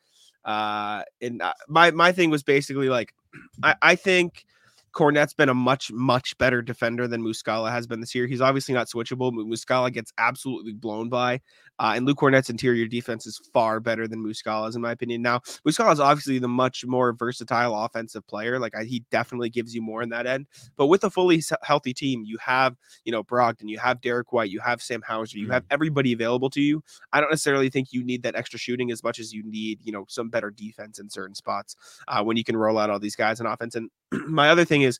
[0.45, 3.13] Uh, and uh, my my thing was basically like,
[3.63, 4.45] I, I think
[4.93, 8.27] Kornet's been a much much better defender than Muscala has been this year.
[8.27, 9.35] He's obviously not switchable.
[9.35, 11.41] but Muscala gets absolutely blown by,
[11.79, 15.21] uh, and Luke Kornet's interior defense is far better than Muscala's in my opinion.
[15.21, 18.59] Now Muscala is obviously the much more versatile offensive player.
[18.59, 20.47] Like I, he definitely gives you more in that end.
[20.75, 22.75] But with a fully healthy team, you have
[23.05, 26.49] you know Brogdon, you have Derek White, you have Sam Hauser, you have everybody available
[26.51, 26.83] to you.
[27.11, 29.91] I don't necessarily think you need that extra shooting as much as you need, you
[29.91, 31.75] know, some better defense in certain spots
[32.07, 33.75] uh, when you can roll out all these guys in offense.
[33.75, 33.89] And
[34.27, 34.99] my other thing is,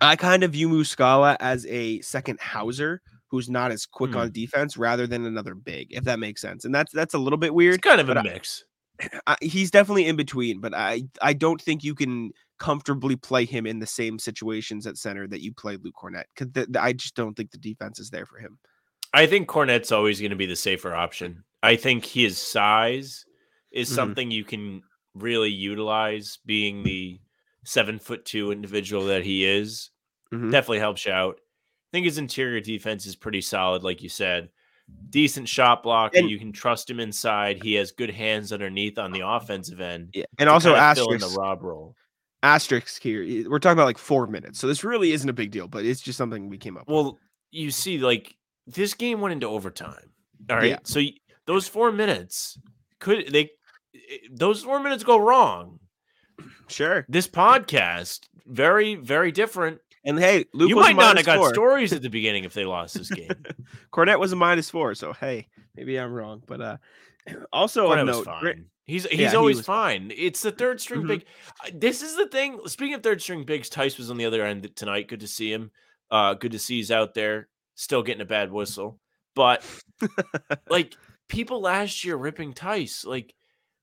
[0.00, 4.16] I kind of view Muscala as a second Hauser who's not as quick Hmm.
[4.18, 6.64] on defense rather than another big, if that makes sense.
[6.64, 7.82] And that's that's a little bit it's weird.
[7.82, 8.64] kind of a but I- mix.
[9.26, 13.66] I, he's definitely in between, but I I don't think you can comfortably play him
[13.66, 17.34] in the same situations at center that you play Luke Kornet because I just don't
[17.34, 18.58] think the defense is there for him.
[19.14, 21.42] I think Kornet's always going to be the safer option.
[21.62, 23.24] I think his size
[23.72, 23.94] is Mhm.
[23.94, 24.82] something you can
[25.14, 27.18] really utilize, being the
[27.64, 29.90] seven foot two individual that he is.
[30.32, 30.50] Mhm.
[30.50, 31.36] Definitely helps you out.
[31.38, 34.48] I think his interior defense is pretty solid, like you said.
[35.10, 36.18] Decent shot blocker.
[36.18, 37.62] And- you can trust him inside.
[37.62, 40.10] He has good hands underneath on the offensive end.
[40.14, 41.96] Yeah, and also fill in asterisk the Rob role.
[42.42, 43.48] asterisk here.
[43.50, 46.00] We're talking about like four minutes, so this really isn't a big deal, but it's
[46.00, 46.86] just something we came up.
[46.86, 46.94] with.
[46.94, 47.18] Well,
[47.50, 50.12] you see, like this game went into overtime.
[50.48, 50.78] All right, Yeah.
[50.84, 51.00] so
[51.46, 52.56] those four minutes
[53.00, 53.50] could they?
[54.30, 55.79] Those four minutes go wrong.
[56.70, 57.04] Sure.
[57.08, 59.80] This podcast very very different.
[60.04, 62.64] And hey, Luke you a might not have got stories at the beginning if they
[62.64, 63.28] lost this game.
[63.92, 66.76] Kornet was a minus four, so hey, maybe I'm wrong, but uh,
[67.52, 68.40] also Kornet was note, fine.
[68.40, 68.54] Gra-
[68.86, 70.08] He's Yeah, he's he always fine.
[70.08, 70.12] fine.
[70.16, 71.08] It's the third string Mhm.
[71.08, 71.24] big.
[71.64, 72.58] uh, This is the thing.
[72.66, 75.06] Speaking of third string bigs, Theis was on the other end tonight.
[75.06, 75.70] Good to see him.
[76.10, 78.98] Uh, good to see he's out there still getting a bad whistle.
[79.36, 79.62] But
[80.68, 80.94] like
[81.28, 83.32] people last year ripping Theis, like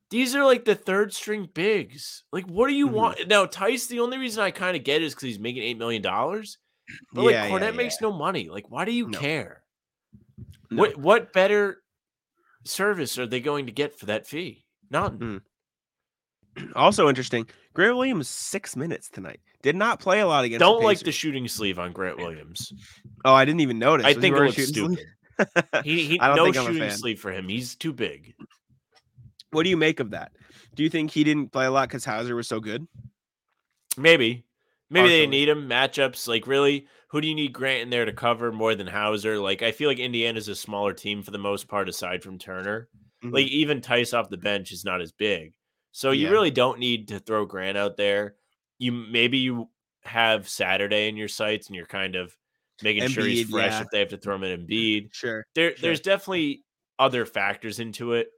[0.09, 2.23] these are like the third string bigs.
[2.31, 2.93] Like, what do you Mhm.
[2.93, 3.45] want now?
[3.45, 6.57] Theis, the only reason I kind of get is because he's making eight million dollars.
[7.11, 8.07] But like Yeah, yeah, makes yeah.
[8.07, 8.49] no money.
[8.49, 9.19] Like, why do you No.
[9.19, 9.63] care?
[10.71, 10.77] No.
[10.81, 11.83] What what better
[12.63, 14.65] service are they going to get for that fee?
[14.89, 15.19] None.
[15.19, 15.41] Mm.
[16.75, 17.47] also interesting.
[17.73, 19.41] Grant Williams six minutes tonight.
[19.61, 20.59] Did not play a lot against.
[20.61, 22.71] Don't the like the shooting sleeve on Grant Williams.
[23.25, 24.05] Oh, I didn't even notice.
[24.05, 25.05] I Was think it looks stupid.
[25.83, 27.49] He, he I don't no think I'm a shooting sleeve for him.
[27.49, 28.33] He's too big.
[29.57, 30.33] What do you make of that?
[30.75, 32.87] Do you think he didn't play a lot because Hauser was so good?
[33.97, 34.45] Maybe.
[34.91, 35.67] Maybe they need him.
[35.67, 36.27] Matchups.
[36.27, 39.39] Like, really, who do you need Grant in there to cover more than Hauser?
[39.39, 42.87] Like, I feel like Indiana's a smaller team for the most part, aside from Turner.
[43.23, 43.33] Mhm.
[43.33, 45.53] Like, even Theis off the bench is not as big.
[45.91, 46.33] So you Yeah.
[46.33, 48.35] really don't need to throw Grant out there.
[48.77, 49.71] You maybe you
[50.03, 52.37] have Saturday in your sights and you're kind of
[52.83, 53.81] making sure he's fresh yeah.
[53.81, 55.11] if they have to throw him in Embiid.
[55.15, 55.43] Sure.
[55.55, 55.81] there Sure.
[55.81, 56.63] there's definitely
[56.99, 58.29] other factors into it.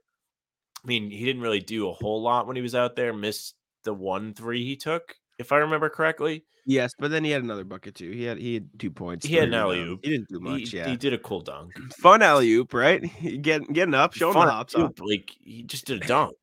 [0.82, 3.12] I mean, he didn't really do a whole lot when he was out there.
[3.12, 6.44] Missed the one three he took, if I remember correctly.
[6.66, 8.10] Yes, but then he had another bucket too.
[8.10, 9.26] He had he had two points.
[9.26, 9.64] He had an rebounds.
[9.78, 10.00] alley-oop.
[10.04, 10.72] He didn't do He, much.
[10.72, 11.72] yeah, he did a cool dunk.
[11.96, 13.02] fun alley oop, right?
[13.42, 16.36] Getting getting up, showing Fun the hops alley-oop, Like he just did a dunk.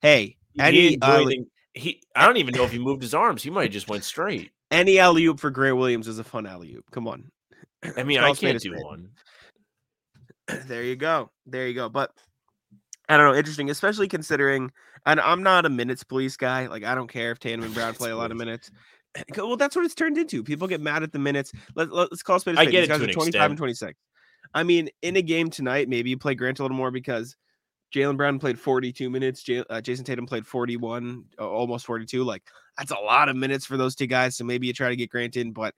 [0.00, 3.42] Hey, He any alley- he I don't even know if he moved his arms.
[3.42, 4.50] He might have just went straight.
[4.70, 6.90] Any alley oop for Grant Williams is a fun alley oop.
[6.90, 7.30] Come on.
[7.96, 9.10] I mean, Call I can't do one.
[10.66, 11.30] there you go.
[11.46, 11.88] There you go.
[11.88, 12.10] But
[13.12, 14.70] I don't know, interesting, especially considering
[15.06, 16.66] and I'm not a minutes police guy.
[16.66, 18.70] Like I don't care if Tatum and Brown play a lot of minutes.
[19.36, 20.42] Well, that's what it's turned into.
[20.42, 21.52] People get mad at the minutes.
[21.74, 23.50] Let, us call a I get These it guys are 25 extent.
[23.50, 23.98] and 26.
[24.54, 27.36] I mean, in a game tonight, maybe you play Grant a little more because
[27.94, 29.42] Jaylen Brown played 42 minutes.
[29.42, 32.24] J- uh, Jayson Tatum played 41, uh, almost 42.
[32.24, 32.42] Like
[32.78, 34.36] that's a lot of minutes for those two guys.
[34.36, 35.74] So maybe you try to get Grant in, but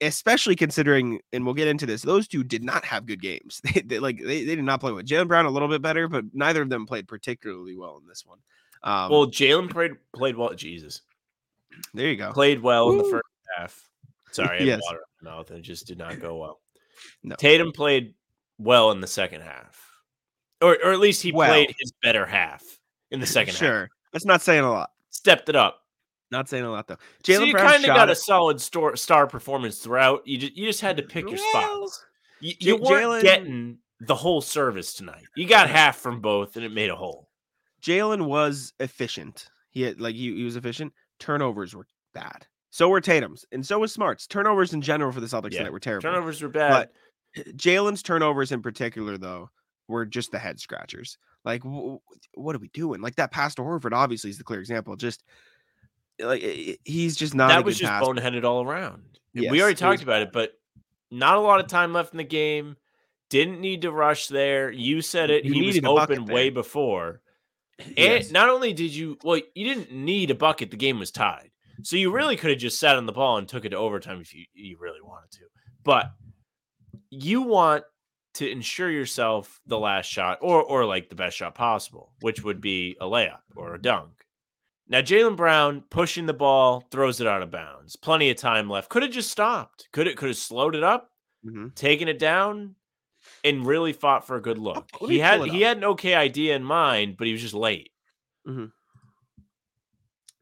[0.00, 3.60] especially considering, and we'll get into this, those two did not have good games.
[3.74, 5.02] They, they- like they, they did not play well.
[5.02, 8.24] Jaylen Brown a little bit better, but neither of them played particularly well in this
[8.26, 8.38] one.
[8.82, 10.52] Um, Well, Jaylen played played well.
[10.54, 11.02] Jesus,
[11.94, 12.32] there you go.
[12.32, 13.24] played well in the first
[13.56, 13.80] half.
[14.32, 14.80] Sorry, I Yes.
[14.84, 16.60] water in my mouth and it just did not go well.
[17.22, 17.36] No.
[17.36, 18.14] Tatum played
[18.58, 19.80] well in the second half,
[20.60, 21.48] or or at least he Well.
[21.48, 22.62] played his better half
[23.10, 23.60] in the second half.
[23.60, 24.90] Sure, that's not saying a lot.
[25.10, 25.80] Stepped it up.
[26.34, 26.96] Not saying a lot though.
[27.24, 30.26] so Jaylen you kind of got a solid star star performance throughout.
[30.26, 32.04] You just you just had to pick your Well, spots.
[32.40, 35.22] You, J- weren't Jaylen- getting the whole service tonight.
[35.36, 37.28] You got half from both, and it made a whole.
[37.82, 39.48] Jaylen was efficient.
[39.70, 40.92] He had like he, he was efficient.
[41.20, 42.46] Turnovers were bad.
[42.70, 44.26] So were Tatum's, and so was Smart's.
[44.26, 46.02] Turnovers in general for the Celtics Yeah, tonight were terrible.
[46.10, 46.88] Turnovers were bad.
[47.36, 49.48] But Jaylen's turnovers in particular, though,
[49.86, 51.16] were just the head scratchers.
[51.44, 52.00] Like, w-
[52.34, 53.00] what are we doing?
[53.00, 54.96] Like that pass to Horford, obviously, is the clear example.
[54.96, 55.22] Just
[56.20, 57.48] like i- he's just not.
[57.48, 58.04] that was just passer.
[58.12, 59.18] boneheaded all around.
[59.32, 60.52] Yes, we already talked about it, but
[61.10, 62.76] not a lot of time left in the game.
[63.30, 64.70] Didn't need to rush there.
[64.70, 65.44] You said it.
[65.44, 66.52] You he was needed a bucket open way there.
[66.52, 67.20] before.
[67.80, 68.30] And Yes.
[68.30, 70.70] not only did you, well, you didn't need a bucket.
[70.70, 71.50] The game was tied,
[71.82, 74.20] so you really could have just sat on the ball and took it to overtime
[74.20, 75.40] if you you really wanted to.
[75.82, 76.12] But
[77.10, 77.82] you want
[78.34, 82.60] to ensure yourself the last shot, or or like the best shot possible, which would
[82.60, 84.10] be a layup or a dunk.
[84.88, 87.96] Now Jaylen Brown pushing the ball, throws it out of bounds.
[87.96, 88.90] Plenty of time left.
[88.90, 89.88] Could have just stopped.
[89.92, 91.10] Could it could have slowed it up,
[91.46, 91.74] Mhm.
[91.74, 92.76] taken it down,
[93.42, 94.88] and really fought for a good look.
[95.02, 97.90] me He had he had an okay idea in mind, but he was just late.
[98.46, 98.68] Let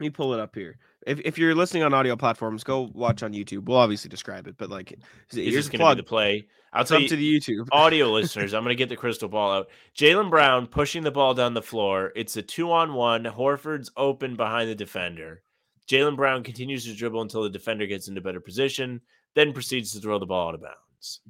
[0.01, 0.79] me pull it up here.
[1.07, 3.65] If, if you're listening on audio platforms, go watch on YouTube.
[3.67, 4.89] We'll obviously describe it, but like,
[5.31, 6.49] here's going to be the play?
[6.73, 7.69] I'll tell you, to the YouTube.
[7.73, 9.69] audio listeners, I'm going to get the crystal ball out.
[9.97, 12.13] Jaylen Brown pushing the ball down the floor.
[12.17, 13.25] It's a two on one.
[13.25, 15.43] Horford's open behind the defender.
[15.89, 19.01] Jaylen Brown continues to dribble until the defender gets into better position,
[19.35, 21.21] then proceeds to throw the ball out of bounds.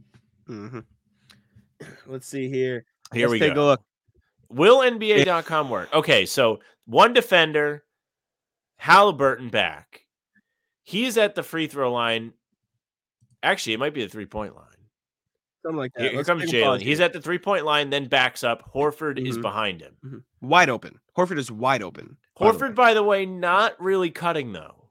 [0.48, 0.84] Mhm.
[2.06, 2.84] Let's see here.
[3.12, 3.64] Here Let's we take go.
[3.64, 3.82] a look.
[4.48, 5.92] Will NBA.com work?
[5.92, 7.84] Okay, so one defender,
[8.80, 10.02] Haliburton back.
[10.84, 12.32] He's at the free throw line.
[13.42, 14.66] Actually, it might be the three point line.
[15.62, 16.02] Something like that.
[16.02, 16.84] Here, here comes take a pause Jaylen.
[16.84, 18.72] He's at the three point line, then backs up.
[18.74, 19.42] Horford is Mhm.
[19.42, 19.96] behind him.
[20.04, 20.22] Mhm.
[20.40, 20.98] wide open.
[21.16, 22.16] Horford is wide open.
[22.38, 22.58] by the way.
[22.68, 24.88] Horford, by the way, not really cutting though.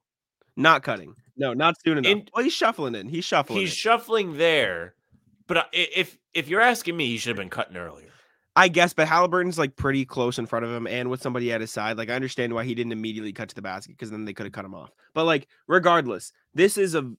[0.57, 1.15] not cutting.
[1.37, 2.11] No, not soon enough.
[2.11, 3.07] In- well, he's shuffling in.
[3.07, 3.59] He's shuffling.
[3.59, 3.75] He's in.
[3.75, 4.95] shuffling there,
[5.47, 8.09] but if if you're asking me, he should have been cutting earlier.
[8.55, 11.61] I guess, but Haliburton's like pretty close in front of him, and with somebody at
[11.61, 14.25] his side, like I understand why he didn't immediately cut to the basket because then
[14.25, 14.91] they could have cut him off.
[15.13, 17.09] But like, regardless, this is a,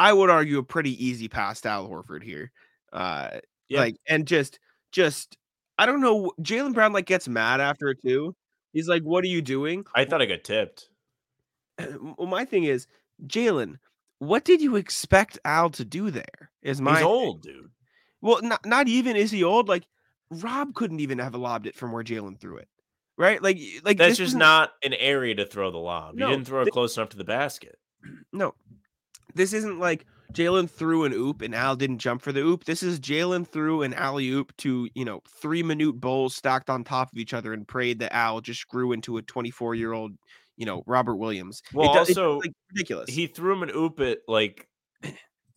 [0.00, 2.50] I would argue a pretty easy pass to Al Horford here.
[2.92, 3.80] Uh, Yeah.
[3.80, 4.58] like, and just,
[4.92, 5.36] just,
[5.78, 6.32] I don't know.
[6.40, 8.34] Jaylen Brown like gets mad after it too.
[8.72, 10.88] He's like, "What are you doing?" I thought I got tipped.
[11.78, 12.86] well, my thing is,
[13.26, 13.76] Jaylen,
[14.18, 16.50] what did you expect Al to do there?
[16.62, 17.70] Is my He's old, dude.
[18.20, 19.68] well, not not even is he old.
[19.68, 19.84] Like
[20.30, 22.68] Rob couldn't even have lobbed it from where Jaylen threw it,
[23.16, 23.42] right?
[23.42, 26.14] Like like That's this just not an area to throw the lob.
[26.14, 27.78] No, you didn't throw it thi- close enough to the basket.
[28.32, 28.54] no.
[29.34, 32.64] This isn't like Jaylen threw an oop and Al didn't jump for the oop.
[32.64, 36.84] This is Jaylen threw an alley oop to you know three minute bowls stacked on
[36.84, 39.92] top of each other and prayed that Al just grew into a twenty four year
[39.92, 40.12] old
[40.56, 41.62] you know Robert Williams.
[41.70, 43.10] It Well, it's, also, like ridiculous.
[43.10, 44.68] He threw him an oop at like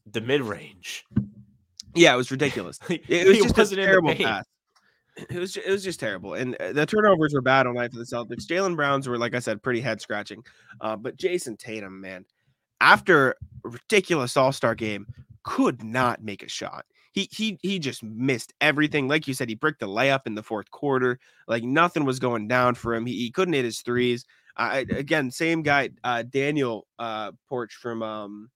[0.05, 1.05] the mid range.
[1.95, 2.79] yeah, it was ridiculous.
[2.89, 4.45] It, It was just a terrible pass.
[5.15, 7.91] It was ju- it was just terrible, and uh, the turnovers were bad all night
[7.91, 8.47] for the Celtics.
[8.47, 10.43] Jaylen Browns were, like I said, pretty head scratching.
[10.81, 12.25] Uh, but Jayson Tatum, man,
[12.83, 15.07] after ridiculous All Star game,
[15.43, 16.85] could not make a shot.
[17.13, 19.07] He he he just missed everything.
[19.07, 21.19] Like you said, he bricked the layup in the fourth quarter.
[21.47, 23.05] Like nothing was going down for him.
[23.05, 24.25] He, he couldn't hit his threes.
[24.57, 28.49] Again, same guy, uh, Daniel uh, Porch from um,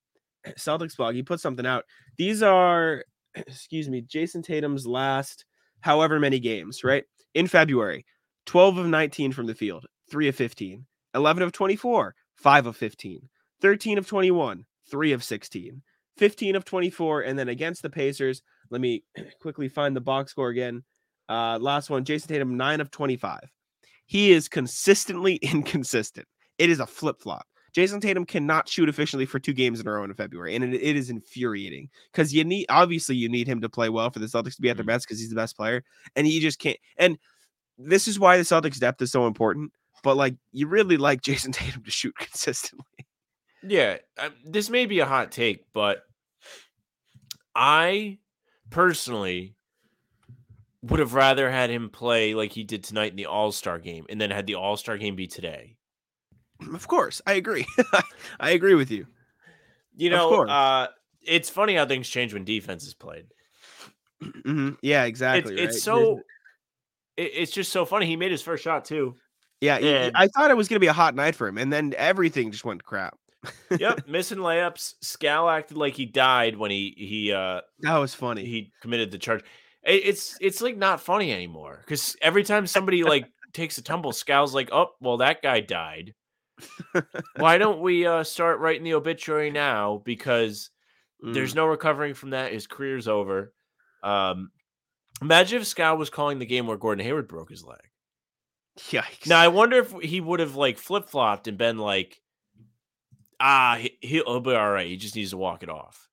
[0.58, 1.16] Celtics blog.
[1.16, 1.86] He put something out.
[2.18, 3.04] These are,
[3.36, 5.46] excuse me, Jayson Tatum's last
[5.82, 7.04] however many games, right?
[7.34, 8.06] In February,
[8.46, 10.86] 12 of 19 from the field, 3 of 15,
[11.16, 13.30] 11 of 24, 5 of 15,
[13.62, 15.82] 13 of 21, 3 of 16,
[16.18, 19.04] 15 of 24, and then against the Pacers, let me
[19.42, 20.84] quickly find the box score again.
[21.30, 23.40] Uh, last one, Jayson Tatum, 9 of 25.
[24.06, 26.28] he is consistently inconsistent.
[26.58, 27.46] It is a flip flop.
[27.76, 30.74] Jayson Tatum cannot shoot efficiently for two games in a row in February, and it,
[30.82, 34.26] it is infuriating because you need obviously you need him to play well for the
[34.26, 34.88] Celtics to be at their Mhm.
[34.88, 35.84] best because he's the best player,
[36.16, 36.78] and he just can't.
[36.98, 37.18] And
[37.78, 39.72] this is why the Celtics depth is so important.
[40.04, 42.86] But like, you really like Jayson Tatum to shoot consistently.
[43.68, 46.04] Yeah, um, this may be a hot take, but
[47.56, 48.20] I
[48.70, 49.56] personally
[50.84, 54.06] would have rather had him play like he did tonight in the All Star game,
[54.10, 55.76] and then had the All Star game be today.
[56.74, 57.66] Of course, I agree.
[58.40, 59.06] I agree with you.
[59.96, 60.88] You know, uh,
[61.22, 63.26] it's funny how things change when defense is played.
[64.24, 64.78] Mhm.
[64.82, 65.54] Yeah, exactly.
[65.54, 65.70] it's right?
[65.76, 66.22] it's so
[67.18, 68.08] it, it's just so funny.
[68.08, 69.16] He made his first shot too.
[69.62, 69.78] yeah.
[69.78, 72.52] and- I thought it was gonna be a hot night for him, and then everything
[72.52, 73.16] just went crap.
[73.78, 74.96] Yep, missing layups.
[75.04, 78.46] Scal acted like he died when he he uh That was funny.
[78.46, 79.42] he committed the charge.
[79.84, 84.12] It, it's it's like not funny anymore because every time somebody like takes a tumble,
[84.12, 86.14] Scal's like, oh well, that guy died.
[87.36, 90.02] Why don't we uh start writing the obituary now?
[90.04, 90.70] Because
[91.22, 91.58] there's Mm.
[91.58, 92.52] no recovering from that.
[92.54, 93.54] His career's over.
[94.04, 94.52] Um,
[95.22, 97.80] imagine if Scal was calling the game where Gordon Hayward broke his leg.
[98.80, 99.26] Yikes.
[99.28, 102.22] Now I wonder if he would have like flip flopped and been like,
[103.40, 104.88] ah, he, he'll be all right.
[104.88, 106.08] He just needs to walk it off.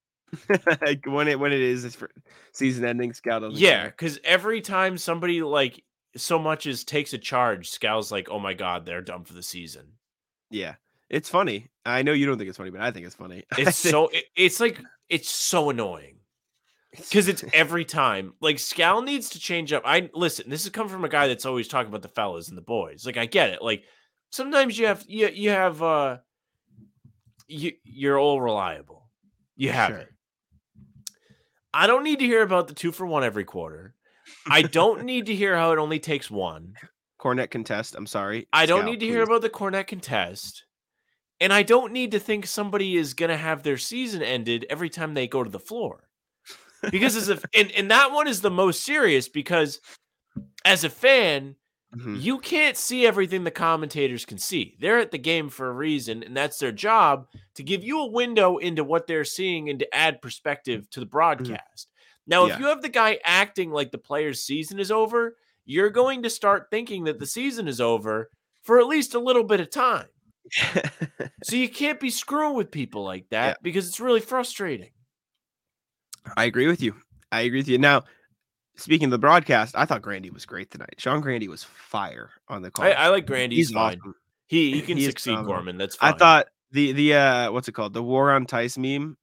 [1.07, 2.11] when it when it is it's for
[2.53, 5.83] season ending, Scal doesn't Yeah, because every time somebody like
[6.17, 9.43] so much as takes a charge, Scal's like, oh my god, they're done for the
[9.43, 9.93] season.
[10.51, 10.75] Yeah.
[11.11, 11.69] It's funny.
[11.87, 13.45] I know you don't think it's funny, but I think it's funny.
[13.59, 16.17] It's so it- it's like it's so annoying
[16.91, 18.35] because it's every time.
[18.41, 19.83] Like Scal needs to change up.
[19.85, 20.49] I listen.
[20.51, 23.07] This has come from a guy that's always talking about the fellas and the boys.
[23.07, 23.63] Like I get it.
[23.63, 23.85] Like
[24.33, 26.19] sometimes you have you you have uh
[27.49, 29.09] you you're all reliable.
[29.57, 29.99] You have Sure.
[29.99, 30.09] it.
[31.73, 33.95] I don't need to hear about the two for one every quarter.
[34.47, 36.75] I don't need to hear how it only takes one.
[37.21, 37.95] Kornet contest.
[37.97, 38.47] I'm sorry.
[38.53, 40.65] I don't Scal, need to hear about the Kornet contest.
[41.41, 44.89] And I don't need to think somebody is going to have their season ended every
[44.89, 46.09] time they go to the floor.
[46.91, 49.81] Because as if and, and that one is the most serious because
[50.65, 51.57] as a fan,
[51.97, 52.21] Mhm.
[52.21, 54.77] you can't see everything the commentators can see.
[54.81, 58.07] They're at the game for a reason, and that's their job to give you a
[58.11, 61.89] window into what they're seeing and to add perspective to the broadcast.
[62.27, 66.23] Now, if you have the guy acting like the player's season is over, you're going
[66.23, 68.31] to start thinking that the season is over
[68.63, 70.07] for at least a little bit of time.
[71.43, 73.55] So you can't be screwing with people like that Yeah.
[73.63, 74.91] because it's really frustrating.
[76.37, 76.95] I agree with you.
[77.31, 77.77] I agree with you.
[77.79, 78.05] Now,
[78.77, 80.95] speaking of the broadcast, I thought Grandy was great tonight.
[80.99, 82.87] Sean Grandy was fire on the call.
[82.87, 83.57] I, I like Grandy.
[83.57, 83.99] He's, He's fine.
[83.99, 84.15] awesome.
[84.47, 85.55] He he can He is succeed phenomenal.
[85.57, 85.79] Gorman.
[85.79, 86.15] That's fine.
[86.15, 87.95] I thought the the uh what's it called?
[87.95, 89.17] The War on Theis meme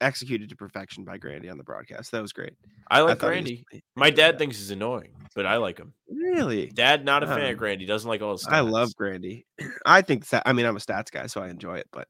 [0.00, 2.10] executed to perfection by Grandy on the broadcast.
[2.12, 2.52] That was great.
[2.90, 3.64] I like thought he was- Grandy.
[3.94, 5.94] My dad thinks he's annoying, but I like him.
[6.10, 6.66] Really?
[6.66, 7.86] Dad, not a fan of Grandy.
[7.86, 8.52] Doesn't like all his stuff.
[8.52, 8.94] I love.
[8.96, 9.46] Grandy.
[9.86, 12.08] I think that I mean I'm a stats guy, so I enjoy it, but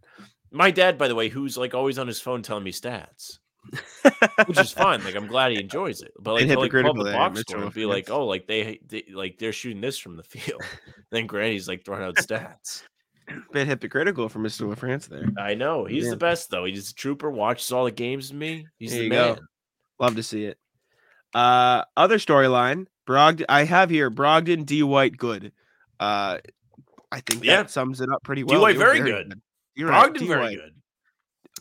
[0.50, 3.38] My dad, by the way, who's like always on his phone telling me stats,
[4.46, 5.02] which is fine.
[5.04, 6.12] Like I'm glad he enjoys it.
[6.18, 9.04] But like he'll like pull the box score and be like, oh, like they, they
[9.12, 10.62] like they're shooting this from the field.
[11.10, 12.82] then Grandy's like throwing out stats.
[13.52, 14.72] bit hypocritical for Mr.
[14.72, 15.26] LaFrance there.
[15.38, 16.10] I know he's Yeah.
[16.10, 16.64] the best though.
[16.64, 17.30] He's a trooper.
[17.30, 18.66] Watches all the games with me.
[18.78, 19.34] He's There the man.
[19.36, 19.40] go.
[19.98, 20.58] Love to see it.
[21.34, 25.52] Uh other storyline, Brogdon I have here Brogdon D White good.
[25.98, 26.38] Uh
[27.10, 27.56] I think Yeah.
[27.62, 28.58] that sums it up pretty well.
[28.58, 28.62] D.
[28.62, 29.40] White were very good.
[29.76, 30.26] You're right, D.
[30.26, 30.74] very good.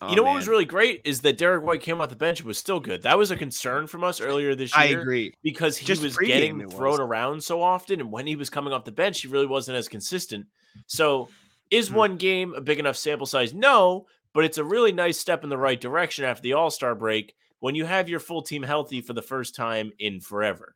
[0.05, 2.39] Oh, you know what was really great is that Derrick White came off the bench
[2.39, 3.03] and was still good.
[3.03, 4.97] That was a concern from us earlier this year.
[4.97, 5.33] I agree.
[5.43, 6.99] because he Just was getting thrown was.
[6.99, 9.87] around so often, and when he was coming off the bench, he really wasn't as
[9.87, 10.45] consistent.
[10.87, 11.29] So,
[11.71, 11.93] is Mhm.
[11.93, 13.53] one game a big enough sample size?
[13.53, 16.95] No, but it's a really nice step in the right direction after the All Star
[16.95, 20.75] break when you have your full team healthy for the first time in forever.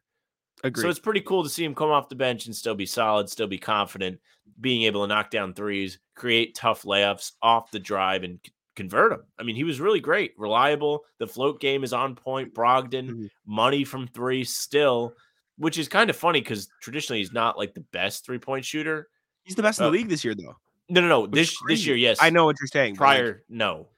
[0.63, 0.82] Agree.
[0.84, 3.30] So it's pretty cool to see him come off the bench and still be solid,
[3.30, 4.20] still be confident,
[4.60, 8.40] being able to knock down threes, create tough layups off the drive, and
[8.78, 9.24] convert him.
[9.38, 11.04] I mean, he was really great, reliable.
[11.18, 12.54] The float game is on point.
[12.54, 13.30] Brogdon, Mhm.
[13.46, 15.13] money from three still,
[15.58, 19.10] which is kind of funny because traditionally he's not like the best three point shooter.
[19.44, 20.56] He's the best in uh, the league this year though.
[20.90, 21.28] No, no, no.
[21.28, 22.18] This this year, yes.
[22.22, 22.94] I know what you're saying.
[22.96, 23.90] but, like, Prior, no.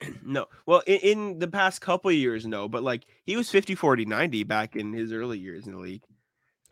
[0.24, 0.46] no.
[0.64, 4.06] Well, in, in the past couple of years, no, but like he was 50 40
[4.06, 6.02] 90 back in his early years in the league.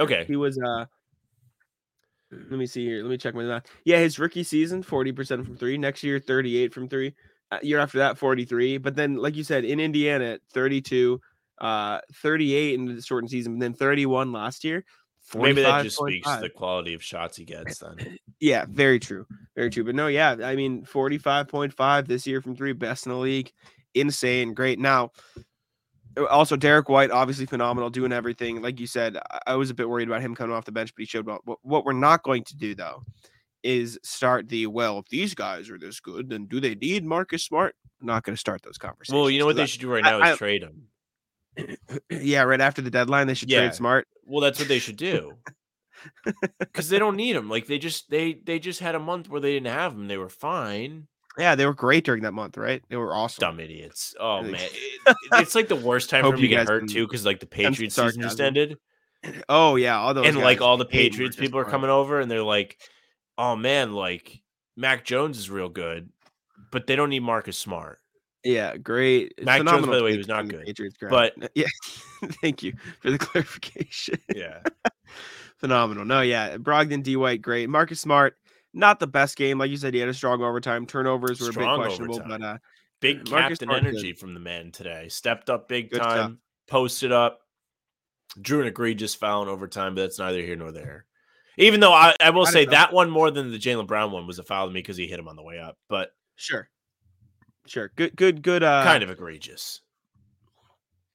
[0.01, 0.25] Okay.
[0.27, 0.87] He was uh
[2.31, 3.03] let me see here.
[3.03, 3.65] Let me check my math.
[3.85, 5.77] Yeah, his rookie season, 40% from three.
[5.77, 7.15] Next year, 38 from three.
[7.53, 8.79] Uh, year after that, 43.
[8.79, 11.21] But then, like you said, in Indiana, 32,
[11.59, 14.85] uh, 38 in the shortened season, and then 31 last year.
[15.35, 18.19] Maybe that just speaks to the quality of shots he gets then.
[18.41, 19.25] Yeah, very true.
[19.55, 19.85] Very true.
[19.85, 23.53] But no, yeah, I mean, 45.5 this year from three, best in the league.
[23.95, 24.55] Insane.
[24.55, 24.79] Great.
[24.81, 25.13] Now,
[26.17, 28.61] Uh, Also, Derrick White, obviously phenomenal, doing everything.
[28.63, 30.93] Like you said, I- I was a bit worried about him coming off the bench,
[30.95, 31.41] but he showed well.
[31.45, 33.05] What, what we're not going to do though
[33.63, 34.99] is start the well.
[34.99, 37.75] If these guys are this good, then do they need Marcus Smart?
[38.05, 39.15] not going to start those conversations.
[39.15, 40.89] Well, you know what they 'cause should do right now I- is trade him.
[42.11, 43.61] Yeah, right after the deadline, they should Yeah.
[43.61, 44.09] trade Smart.
[44.25, 45.35] Well, that's what they should do.
[46.59, 47.49] Because they don't need him.
[47.49, 50.09] Like they just they they just had a month where they didn't have him.
[50.09, 51.07] They were fine.
[51.39, 52.83] Yeah, they were great during that month, right?
[52.91, 53.41] They were awesome.
[53.41, 54.15] Dumb idiots.
[54.19, 54.55] Oh man,
[55.07, 57.07] It- it's like the worst time for you to get hurt too.
[57.07, 58.79] Because like the Patriots season just ended,
[59.49, 62.43] Oh yeah, all those and like all the Patriots people are coming over, and they're
[62.43, 62.79] like,
[63.39, 64.43] "Oh man, like
[64.77, 66.11] Mac Jones is real good,
[66.71, 67.99] but they don't need Marcus Smart."
[68.45, 69.35] Yeah, great.
[69.45, 70.67] Mac Jones, by the way, was not good,
[71.11, 71.69] but- yeah,
[72.43, 74.19] thank you for the clarification.
[74.35, 74.63] Yeah,
[75.59, 76.05] Phenomenal.
[76.05, 77.69] No, yeah, Brogdon, D White, great.
[77.71, 78.37] Marcus Smart,
[78.75, 79.95] not the best game, like you said.
[79.95, 80.87] He had a strong overtime.
[80.87, 82.41] Turnovers were Strong a bit questionable, overtime.
[82.41, 82.59] but uh,
[83.01, 83.89] big Marcus captain Smart, good.
[83.91, 85.09] energy from the man today.
[85.09, 86.09] Stepped up big Good stuff.
[86.17, 87.41] time, posted up,
[88.41, 91.07] drew an egregious foul in overtime, but that's neither here nor there.
[91.59, 92.71] Even though I, I will I say know.
[92.71, 95.07] that one more than the Jaylen Brown one was a foul to me because he
[95.07, 96.69] hit him on the way up, but sure,
[97.67, 98.63] sure, good, good, good.
[98.63, 99.81] Uh, kind of egregious.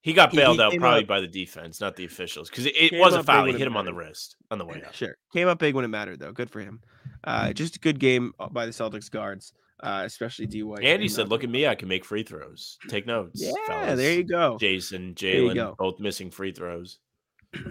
[0.01, 2.75] He got bailed he out probably up- by the defense, not the officials, because it,
[2.75, 3.45] it was a foul.
[3.45, 4.93] He hit him on the wrist on the way up.
[4.93, 6.31] Sure, came up big when it mattered, though.
[6.31, 6.81] Good for him.
[7.23, 10.83] Uh, just a good game uh, by the Celtics guards, uh, especially D White.
[10.83, 12.77] And he said, uh, "Look at me, I can make free throws.
[12.87, 14.57] Take notes, Yeah, fellas." there you go.
[14.61, 16.99] Jayson, Jaylen, both missing free throws.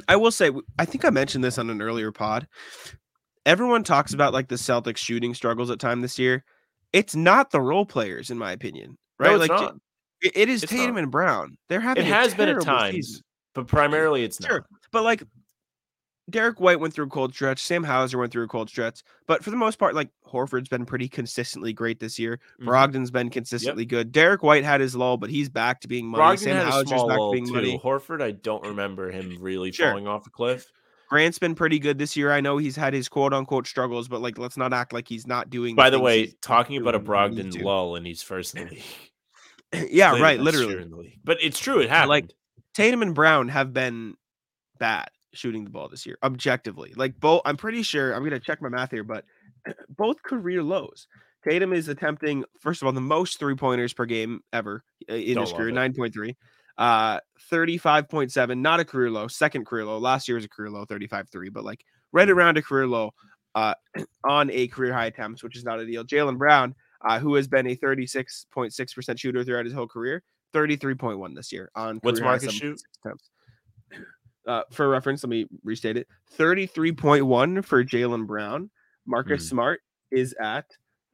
[0.08, 2.46] I will say, I think I mentioned this on an earlier pod.
[3.44, 6.44] Everyone talks about like the Celtics shooting struggles at time this year.
[6.92, 8.96] It's not the role players, in my opinion.
[9.18, 9.32] Right?
[9.32, 9.76] No, like not.
[10.22, 11.02] it- it is It's Tatum not.
[11.04, 11.56] and Brown.
[11.68, 13.22] They're having It a has been at times, season.
[13.54, 14.58] but primarily it's Sure.
[14.60, 14.66] not.
[14.92, 15.22] But like
[16.28, 19.44] Derrick White went through a cold stretch, Sam Hauser went through a cold stretch, but
[19.44, 22.40] for the most part, like Horford's been pretty consistently great this year.
[22.60, 22.66] Mhm.
[22.66, 24.10] Brogdon's been consistently good.
[24.10, 26.22] Derrick White had his lull, but he's back to being money.
[26.22, 27.52] Brogdon Sam had a small back to lull being too.
[27.52, 27.78] money.
[27.82, 29.90] Horford, I don't remember him really Sure.
[29.90, 30.66] falling off a cliff.
[31.08, 32.32] Grant's been pretty good this year.
[32.32, 35.28] I know he's had his quote unquote struggles, but like let's not act like he's
[35.28, 35.76] not doing.
[35.76, 38.22] By the things way, talking about a doing when he needs Brogdon lull and he's
[38.22, 38.82] first in the league.
[39.92, 40.70] yeah, right, literally.
[40.72, 41.20] year in the league.
[41.22, 42.08] But it's true, it happened.
[42.08, 42.30] like-
[42.74, 44.16] Tatum and Brown have been
[44.78, 46.92] bad shooting the ball this year, objectively.
[46.96, 48.12] Like both, I'm pretty sure.
[48.12, 49.24] I'm gonna check my math here, but
[49.88, 51.06] both career lows.
[51.44, 55.44] Tatum is attempting, first of all, the most three pointers per game ever in Don't
[55.44, 56.36] his career, nine point three.
[56.78, 57.20] Uh,
[57.50, 59.98] 35.7, not a career low, second career low.
[59.98, 61.82] Last year was a career low, 35.3, but like
[62.12, 63.12] right around a career low
[63.54, 63.74] uh,
[64.24, 66.04] on a career high attempts, which is not a deal.
[66.04, 66.74] Jaylen Brown,
[67.06, 70.22] uh, who has been a 36.6% shooter throughout his whole career,
[70.52, 72.80] 33.1 this year on What's Marcus shoot?
[73.04, 73.30] attempts.
[74.46, 76.06] Uh, for reference, let me restate it
[76.38, 78.70] 33.1 for Jaylen Brown.
[79.06, 79.48] Marcus Hmm.
[79.54, 79.80] Smart
[80.10, 80.66] is at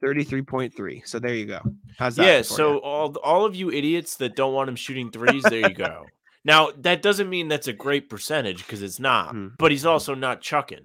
[0.03, 1.01] 33.3.
[1.07, 1.61] So there you go.
[1.97, 2.25] How's that?
[2.25, 5.73] yeah, so all all of you idiots that don't want him shooting threes, there you
[5.75, 6.05] go.
[6.45, 9.53] Now that doesn't mean that's a great percentage because it's not, Mhm.
[9.57, 10.83] but he's also not chucking.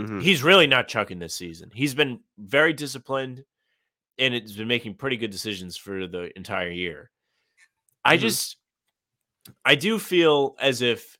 [0.00, 0.20] Mhm.
[0.20, 1.70] He's really not chucking this season.
[1.72, 3.44] He's been very disciplined
[4.18, 7.12] and it's been making pretty good decisions for the entire year.
[8.04, 8.20] I Mhm.
[8.22, 8.56] just
[9.64, 11.16] I do feel as if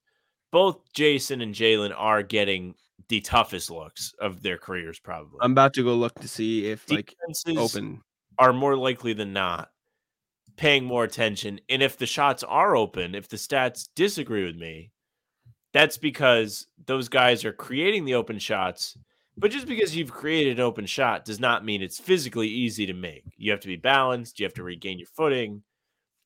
[0.55, 2.77] both Jayson and Jaylen are getting
[3.09, 5.41] the toughest looks of their careers, probably.
[5.43, 7.13] I'm about to go look to see if like
[7.57, 8.01] open.
[8.39, 9.71] are more likely than not
[10.57, 11.59] paying more attention.
[11.69, 14.93] And if the shots are open, if the stats disagree with me,
[15.73, 18.97] that's because those guys are creating the open shots.
[19.37, 22.95] But just because you've created an open shot does not mean it's physically easy to
[22.95, 23.25] make.
[23.37, 25.65] You have to be balanced, you have to regain your footing.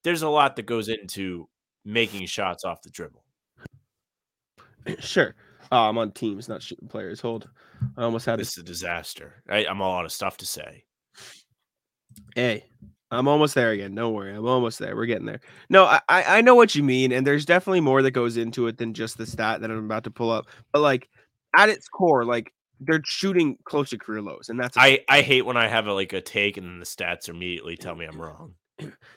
[0.05, 1.49] There's a lot that goes into
[1.87, 3.24] making shots off the dribble.
[5.01, 5.35] Sure.
[5.70, 7.20] Oh, I'm on teams, not shooting players.
[7.20, 7.49] Hold.
[7.97, 8.59] I almost had This this.
[8.59, 9.43] is a disaster.
[9.49, 10.85] I, I'm all out of stuff to say.
[12.35, 12.64] Hey,
[13.11, 13.95] I'm almost there again.
[13.95, 14.35] Don't worry.
[14.35, 14.97] I'm almost there.
[14.97, 15.41] We're getting there.
[15.68, 18.66] No, I, I I know what you mean, and there's definitely more that goes into
[18.66, 20.47] it than just the stat that I'm about to pull up.
[20.72, 21.09] But like
[21.57, 25.43] at its core, like they're shooting close to career lows, and that's I, I hate
[25.45, 28.20] when I have a, like a take and then the stats immediately tell me I'm
[28.20, 28.55] wrong.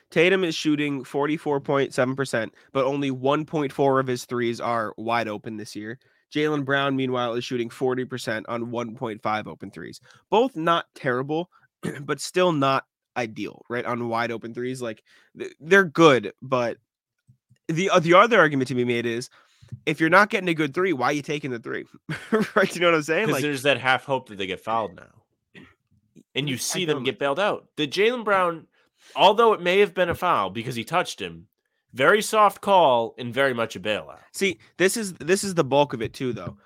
[0.10, 6.00] Tatum is shooting 44.7%, but only 1.4 of his threes are wide open this year.
[6.34, 10.00] Jaylen Brown, meanwhile, is shooting 40% on 1.5 open threes.
[10.30, 11.50] Both not terrible,
[12.02, 12.86] but still not
[13.18, 13.86] ideal, right?
[13.86, 14.82] On wide open threes.
[14.82, 15.04] Like
[15.60, 16.78] they're good, but
[17.68, 19.30] the, uh, the other argument to be made is
[19.86, 21.86] if you're not getting a good three, why are you taking the three?
[22.56, 22.74] right?
[22.74, 23.28] You know what I'm saying?
[23.28, 25.64] Because Like, there's that half hope that they get fouled now.
[26.34, 27.68] And you see them get bailed out.
[27.76, 28.68] The Jaylen Brown,
[29.16, 31.48] although it may have been a foul because he touched him,
[31.94, 34.20] very soft call and very much a bailout.
[34.32, 36.58] See, this is this is the bulk of it too, though.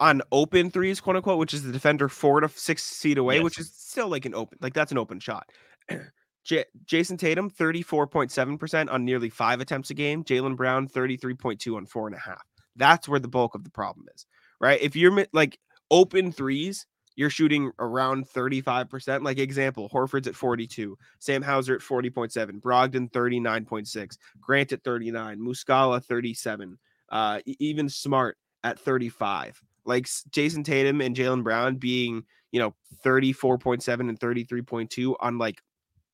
[0.00, 3.58] On open threes, quote unquote, which is the defender four to six feet away, which
[3.58, 5.50] is still like an open, like that's an open shot.
[6.44, 10.22] J- Jayson Tatum, 34.7% on nearly five attempts a game.
[10.22, 12.42] Jaylen Brown, 33.2 on four and a half.
[12.76, 14.26] That's where the bulk of the problem is,
[14.60, 14.80] right?
[14.80, 15.58] If you're like
[15.90, 19.22] open threes, you're shooting around 35%.
[19.22, 26.02] Like example, Horford's at 42, Sam Hauser at 40.7, Brogdon 39.6, Grant at 39, Muscala
[26.02, 26.78] 37,
[27.10, 29.62] uh, even Smart at 35.
[29.84, 35.60] Like Jayson Tatum and Jaylen Brown being, you know, 34.7 and 33.2 on like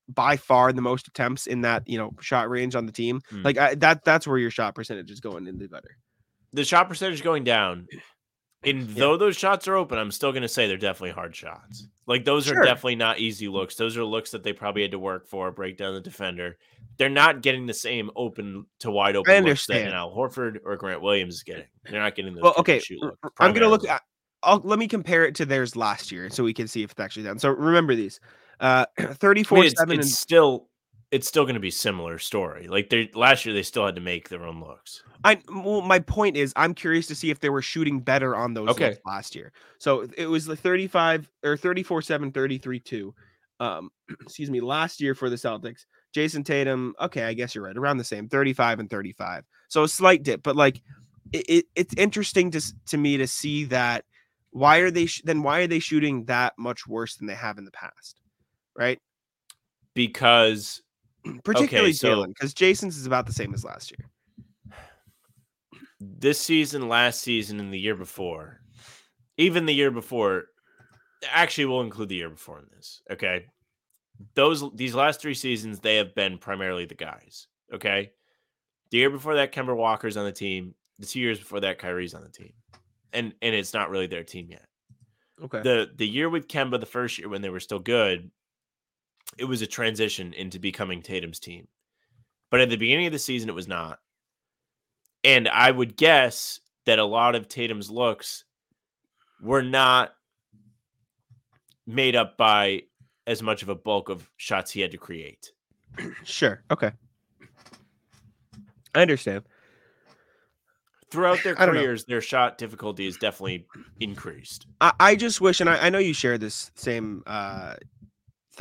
[0.09, 3.21] by far the most attempts in that, you know, shot range on the team.
[3.29, 3.43] Hmm.
[3.43, 5.97] Like I, that that's where your shot percentage is going in the gutter.
[6.53, 7.87] The shot percentage going down.
[8.63, 11.87] And though those shots are open, I'm still going to say they're definitely hard shots.
[12.05, 12.59] Like those Sure.
[12.59, 13.75] are definitely not easy looks.
[13.75, 16.57] Those are looks that they probably had to work for, break down the defender.
[16.97, 21.01] They're not getting the same open to wide open looks that Al Horford or Grant
[21.01, 21.65] Williams is getting.
[21.89, 22.43] They're not getting those.
[22.43, 24.03] Well, okay, shoot r- looks r- I'm gonna look at.
[24.43, 26.99] I'll let me compare it to theirs last year, so we can see if it's
[26.99, 27.39] actually done.
[27.39, 28.19] So remember these,
[28.59, 30.67] uh, I mean, 34 it's, seven it's and still
[31.11, 32.67] it's still going to be similar story.
[32.67, 35.03] Like they last year, they still had to make their own looks.
[35.23, 38.53] I well, my point is, I'm curious to see if they were shooting better on
[38.53, 38.97] those Okay.
[39.05, 39.51] last year.
[39.77, 43.15] So it was the 35 or 34 7, 33 2.
[43.59, 43.89] Um,
[44.21, 45.85] excuse me, last year for the Celtics,
[46.15, 46.95] Jayson Tatum.
[46.99, 49.43] Okay, I guess you're right, around the same, 35 and 35.
[49.67, 50.81] So a slight dip, but like
[51.33, 54.05] it, it it's interesting to to me to see that.
[54.53, 55.43] Why are they sh- then?
[55.43, 58.19] Why are they shooting that much worse than they have in the past?
[58.77, 58.99] Right,
[59.93, 60.81] Because
[61.43, 64.09] particularly so- Jaylen, because Jayson's is about the same as last year.
[65.99, 68.61] this season, last season, and the year before,
[69.37, 70.45] even the year before,
[71.31, 73.01] actually, we'll include the year before in this.
[73.11, 73.45] Okay,
[74.35, 77.47] those these last three seasons, they have been primarily the guys.
[77.73, 78.11] Okay,
[78.89, 80.75] the year before that, Kemba Walker's on the team.
[80.99, 82.53] The two years before that, Kyrie's on the team,
[83.13, 84.65] and and it's not really their team yet.
[85.43, 88.29] Okay, the the year with Kemba, the first year when they were still good,
[89.37, 91.67] it was a transition into becoming Tatum's team.
[92.49, 93.99] But at the beginning of the season, it was not.
[95.23, 98.43] And I would guess that a lot of Tatum's looks
[99.41, 100.13] were not
[101.87, 102.83] made up by
[103.27, 105.51] as much of a bulk of shots he had to create.
[106.23, 106.91] sure, okay,
[108.95, 109.43] I understand.
[111.09, 111.81] Throughout their I don't know.
[111.81, 113.65] careers, their shot difficulty is definitely
[113.99, 114.65] increased.
[114.79, 117.75] I, I just wish, and I, I know you share this same uh,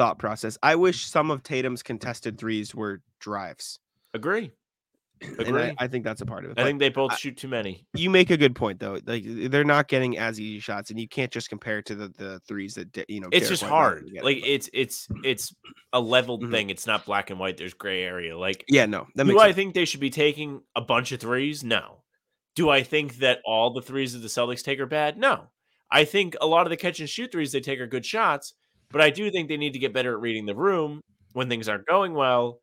[0.00, 0.56] thought process.
[0.62, 3.78] I wish some of Tatum's contested threes were drives.
[4.14, 4.50] Agree.
[5.38, 5.62] Agree.
[5.64, 6.54] I, I think that's a part of it.
[6.58, 7.84] I But think they both I- shoot too many.
[7.92, 8.98] you make a good point though.
[9.04, 12.08] Like they're not getting as easy shots, and you can't just compare it to the,
[12.16, 13.28] the threes that you know.
[13.30, 14.10] it's Derrick just White hard.
[14.22, 15.54] Like it's it's it's
[15.92, 16.50] a leveled Mhm.
[16.50, 16.70] thing.
[16.70, 17.58] It's not black and white.
[17.58, 18.38] There's gray area.
[18.38, 19.56] Like yeah, no, that do I sense.
[19.56, 21.62] think they should be taking a bunch of threes?
[21.62, 22.02] No.
[22.56, 25.18] Do I think that all the threes that the Celtics take are bad?
[25.18, 25.48] No.
[25.92, 28.54] I think a lot of the catch and shoot threes they take are good shots,
[28.90, 31.00] but I do think they need to get better at reading the room
[31.32, 32.60] when things aren't going well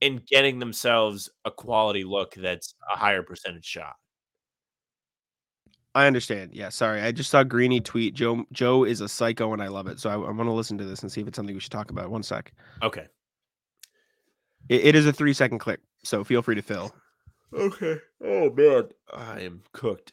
[0.00, 3.94] and getting themselves a quality look that's a higher percentage shot.
[5.94, 6.50] I understand.
[6.54, 7.02] Yeah, sorry.
[7.02, 8.14] I just saw Greeny tweet.
[8.14, 9.98] Joe Joe is a psycho, and I love it.
[9.98, 11.72] So I, I want to listen to this and see if it's something we should
[11.72, 12.10] talk about.
[12.10, 12.52] One sec.
[12.82, 13.06] Okay.
[14.68, 16.94] It, it is a three second clip, so feel free to fill.
[17.52, 17.98] Okay.
[18.24, 20.12] Oh man, I am cooked.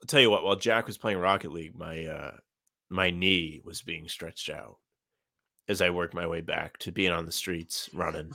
[0.00, 0.42] I'll tell you what.
[0.42, 2.30] While Jack was playing Rocket League, my uh
[2.90, 4.78] my knee was being stretched out
[5.68, 8.32] as I worked my way back to being on the streets running.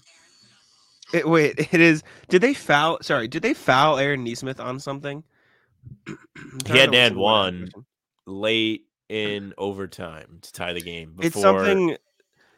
[1.14, 2.04] It, wait, it is.
[2.30, 3.00] Did they foul?
[3.02, 5.24] Sorry, did they foul Aaron Nesmith on something?
[6.68, 7.72] He had to add listen to what I one.
[8.26, 11.14] Late in overtime to tie the game.
[11.16, 11.98] Before, It's something.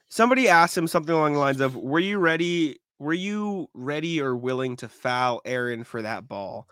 [0.09, 2.79] Somebody asked him something along the lines of, "Were you ready?
[2.99, 6.67] Were you ready or willing to foul Aaron for that ball,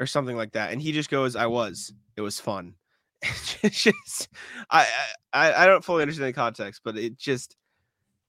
[0.00, 1.92] or something like that?" And he just goes, "I was.
[2.16, 2.74] It was fun."
[3.62, 4.28] It's just,
[4.70, 4.88] I,
[5.32, 7.56] I, I don't fully understand the context, but it just,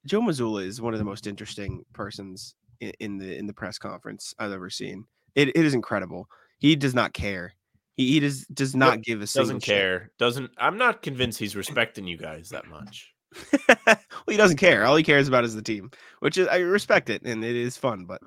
[0.06, 3.78] Joe Mazzulla is one of the most interesting persons in, in the in the press
[3.78, 5.06] conference I've ever seen.
[5.36, 6.28] It, it is incredible.
[6.60, 7.54] He does not care.
[7.96, 9.76] He, he does does not give a single doesn't shit.
[9.76, 10.12] care.
[10.18, 10.52] Doesn't.
[10.58, 13.14] I'm not convinced he's respecting you guys that much.
[13.86, 14.86] well, he doesn't care.
[14.86, 17.78] All he cares about is the team, which is I respect it and it is
[17.78, 18.06] fun.
[18.06, 18.22] But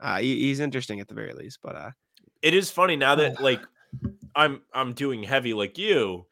[0.00, 1.58] uh, he, he's interesting at the very least.
[1.62, 1.90] But uh,
[2.42, 3.60] it is funny now that like
[4.36, 6.26] I'm I'm doing heavy like you,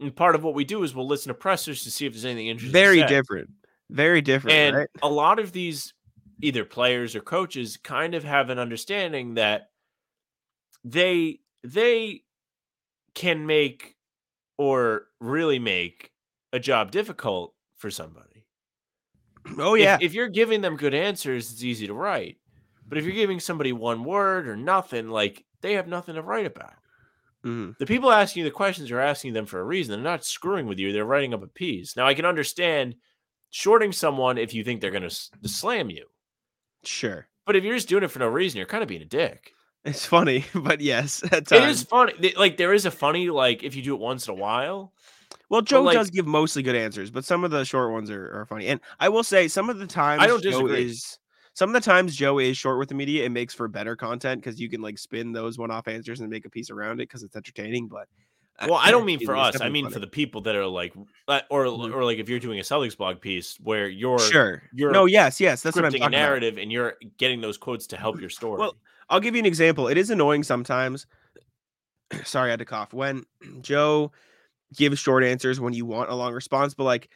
[0.00, 2.24] and part of what we do is we'll listen to pressers to see if there's
[2.24, 2.72] anything interesting.
[2.72, 3.50] very different,
[3.90, 4.56] very different.
[4.56, 4.88] And right?
[5.02, 5.92] a lot of these
[6.40, 9.70] either players or coaches kind of have an understanding that
[10.84, 12.22] they they
[13.14, 13.96] can make
[14.56, 16.12] or really make
[16.52, 18.46] a job difficult for somebody.
[19.58, 22.38] Oh If- yeah, If, you're giving them good answers, it's easy to write.
[22.86, 26.46] But if you're giving somebody one word or nothing, like they have nothing to write
[26.46, 26.74] about.
[27.44, 27.76] Mhm.
[27.78, 29.92] The people asking you the questions are asking them for a reason.
[29.92, 30.92] They're not screwing with you.
[30.92, 31.96] They're writing up a piece.
[31.96, 32.96] Now I can understand
[33.50, 36.06] shorting someone if you think they're going to slam you.
[36.84, 37.26] Sure.
[37.46, 39.52] But if you're just doing it for no reason, you're kind of being a dick.
[39.84, 42.34] It's funny, but yes, It is funny.
[42.36, 44.92] Like there is a funny like if you do it once in a while.
[45.48, 48.40] Well, Joe like- does give mostly good answers, but some of the short ones are,
[48.40, 48.66] are funny.
[48.66, 50.84] And I will say, some of the times I don't Joe disagree.
[50.86, 51.18] is
[51.54, 53.24] some of the times Joe is short with the media.
[53.24, 56.44] It makes for better content because you can like spin those one-off answers and make
[56.46, 57.88] a piece around it because it's entertaining.
[57.88, 58.08] But
[58.62, 59.60] Well, I don't mean for us.
[59.60, 59.94] I mean funny.
[59.94, 60.92] for the people that are like,
[61.28, 61.94] uh, or Mhm.
[61.94, 64.62] or like if you're doing a Celtics blog piece where you're sure.
[64.72, 66.16] you're no, yes, yes, that's what I'm talking a about.
[66.18, 68.58] narrative and you're getting those quotes to help your story.
[68.58, 68.76] Well,
[69.08, 69.88] I'll give you an example.
[69.88, 71.06] It is annoying sometimes.
[72.24, 72.92] Sorry, I had to cough.
[72.92, 73.24] When
[73.60, 74.12] Joe
[74.76, 77.08] gives short answers when you want a long response, but like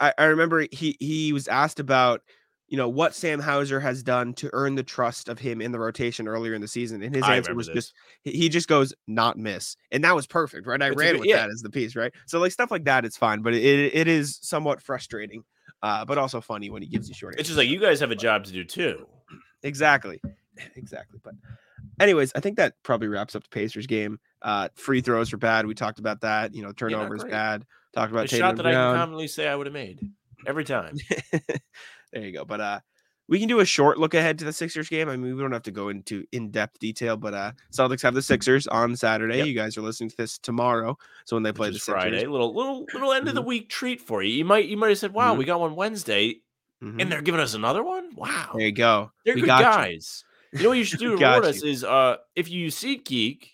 [0.00, 2.22] I, I remember he he was asked about
[2.68, 5.78] you know what Sam Hauser has done to earn the trust of him in the
[5.78, 7.74] rotation earlier in the season, and his I answer was this.
[7.74, 7.94] just
[8.24, 10.80] he just goes not miss, and that was perfect, right?
[10.82, 11.38] I It's ran good- with yeah.
[11.38, 12.12] that as the piece, right?
[12.26, 13.64] So like stuff like that, it's fine, but it
[13.94, 15.44] it is somewhat frustrating,
[15.82, 17.34] uh, but also funny when he gives you short.
[17.34, 17.56] it's answers.
[17.56, 19.06] just like you guys have a job to do too.
[19.64, 20.20] Exactly.
[20.76, 21.18] Exactly.
[21.24, 21.34] But
[22.00, 24.18] anyways, I think that probably wraps up the Pacers game.
[24.42, 25.66] Uh free throws are bad.
[25.66, 26.54] We talked about that.
[26.54, 27.30] You know, turnovers great.
[27.32, 27.64] bad.
[27.94, 29.28] Talked A about shot Tatum that I can Brown.
[29.28, 30.00] say I would have made
[30.46, 30.96] every time.
[32.12, 32.44] there you go.
[32.44, 32.80] But uh
[33.30, 35.10] we can do a short look ahead to the Sixers game.
[35.10, 38.22] I mean, we don't have to go into in-depth detail, but uh Celtics have the
[38.22, 39.38] Sixers on Saturday.
[39.38, 39.46] Yep.
[39.46, 40.96] You guys are listening to this tomorrow.
[41.26, 43.46] So when they play the is Sixers, Friday, little little little end of the Mhm.
[43.46, 44.32] week treat for you.
[44.32, 45.38] You might you might have said, "Wow, Mhm.
[45.38, 46.40] we got one Wednesday,
[46.82, 47.02] Mhm.
[47.02, 49.12] and they're giving us another one." Wow, there you go.
[49.26, 49.64] they're we good got you.
[49.94, 50.24] guys.
[50.54, 50.62] You.
[50.62, 53.48] know what you should do to reward us is uh if you use SeatGeek,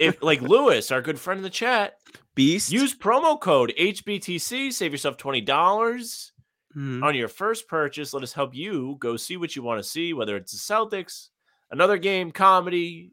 [0.00, 1.98] if like Lewis, our good friend in the chat,
[2.34, 2.72] Beast.
[2.72, 6.32] use promo code HBTC, save yourself twenty dollars
[6.76, 7.02] Mhm.
[7.04, 8.12] on your first purchase.
[8.12, 11.28] Let us help you go see what you want to see, whether it's the Celtics,
[11.70, 13.12] another game, comedy,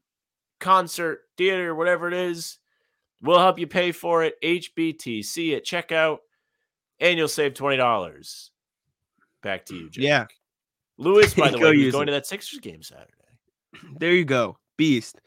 [0.60, 2.58] concert, theater, whatever it is.
[3.22, 4.36] We'll help you pay for it.
[4.42, 6.20] HBTC at checkout,
[7.00, 8.50] and you'll save twenty dollars.
[9.44, 10.04] Back to you, Jake.
[10.04, 10.26] Yeah.
[10.98, 12.06] Lewis, by the Go way, use going it.
[12.08, 13.12] to that Sixers game Saturday.
[14.00, 14.58] There you go.
[14.78, 15.20] Beast.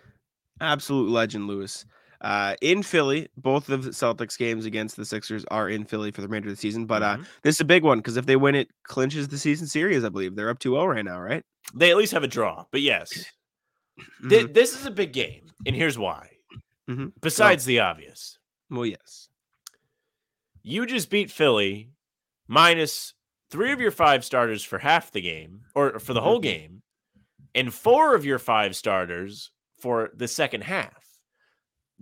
[0.61, 1.85] Absolute legend, Lewis.
[2.25, 6.23] Uh, in Philly, both of the Celtics games against the Sixers are in Philly for
[6.23, 6.87] the remainder of the season.
[6.87, 7.27] But uh, Mhm.
[7.43, 10.09] this is a big one because if they win it, clinches the season series, I
[10.09, 10.35] believe.
[10.35, 11.45] They're up 2 0 right now, right?
[11.75, 13.11] they at least have a draw, but yes,
[14.29, 14.55] thi- Mhm.
[14.55, 16.31] this is a big game, and here's why.
[16.89, 17.13] Mhm.
[17.21, 18.39] Besides the obvious,
[18.71, 19.29] Well, yes.
[20.63, 21.91] you just beat Philly
[22.49, 23.15] minus
[23.51, 26.43] three of your five starters for half the game or for the whole Mhm.
[26.43, 26.83] game,
[27.55, 31.04] and four of your five starters for the second half.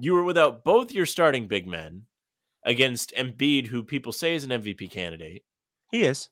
[0.02, 2.06] You were without both your starting big men
[2.64, 5.44] against Embiid, who people say is an MVP candidate.
[5.92, 6.28] He is.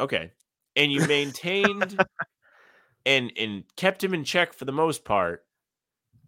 [0.00, 0.32] Okay.
[0.74, 1.96] And you maintained
[3.06, 5.44] and and kept him in check for the most part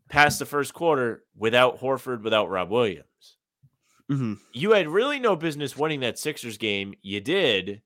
[0.09, 3.39] past the first quarter without Horford, without Rob Williams.
[4.09, 6.95] hmm you had really no business winning that Sixers game.
[7.03, 7.83] You did.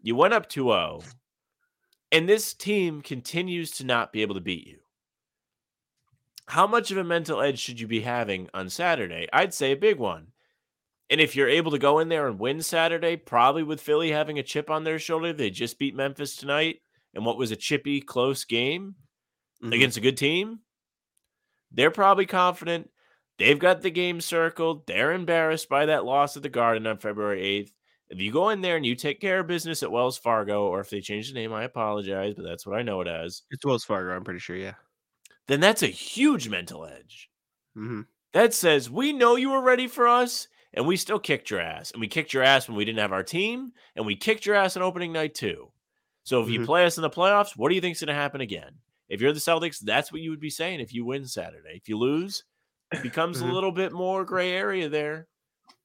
[0.00, 1.02] You went up 2 0.
[2.12, 4.79] And this team continues to not be able to beat you.
[6.50, 9.28] How much of a mental edge should you be having on Saturday?
[9.32, 10.32] I'd say a big one.
[11.10, 14.38] And if you're able to go in there and win Saturday, probably with Philly having
[14.38, 16.82] a chip on their shoulder, they just beat Memphis tonight
[17.14, 18.96] and what was a chippy, close game
[19.62, 19.74] Mhm.
[19.74, 20.60] against a good team,
[21.70, 22.90] they're probably confident.
[23.38, 24.86] They've got the game circled.
[24.86, 27.72] They're embarrassed by that loss at the Garden on February 8th.
[28.10, 30.80] If you go in there and you take care of business at Wells Fargo, or
[30.80, 33.64] if they change the name, I apologize, but that's what I know it as, It's
[33.64, 34.56] Wells Fargo, I'm pretty sure.
[34.56, 34.74] Yeah.
[35.50, 37.30] Then that's a huge mental edge.
[37.74, 41.60] hmm That says, we know you were ready for us, and we still kicked your
[41.60, 41.90] ass.
[41.90, 44.54] And we kicked your ass when we didn't have our team, and we kicked your
[44.54, 45.72] ass on opening night too.
[46.22, 46.66] So if you Mhm.
[46.66, 48.78] play us in the playoffs, what do you think's going to happen again?
[49.08, 51.74] If you're the Celtics, that's what you would be saying if you win Saturday.
[51.74, 52.44] If you lose,
[52.92, 53.48] it becomes Mhm.
[53.50, 55.26] a little bit more gray area there.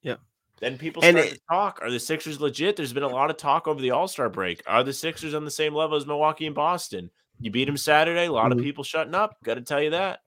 [0.03, 0.17] Yeah.
[0.59, 1.79] Then people start it- to talk.
[1.81, 2.75] Are the Sixers legit?
[2.75, 4.61] There's been a lot of talk over the All Star break.
[4.67, 7.09] Are the Sixers on the same level as Milwaukee and Boston?
[7.39, 8.25] You beat them Saturday.
[8.25, 8.57] A lot Mhm.
[8.59, 9.37] of people shutting up.
[9.43, 10.19] Got to tell you that.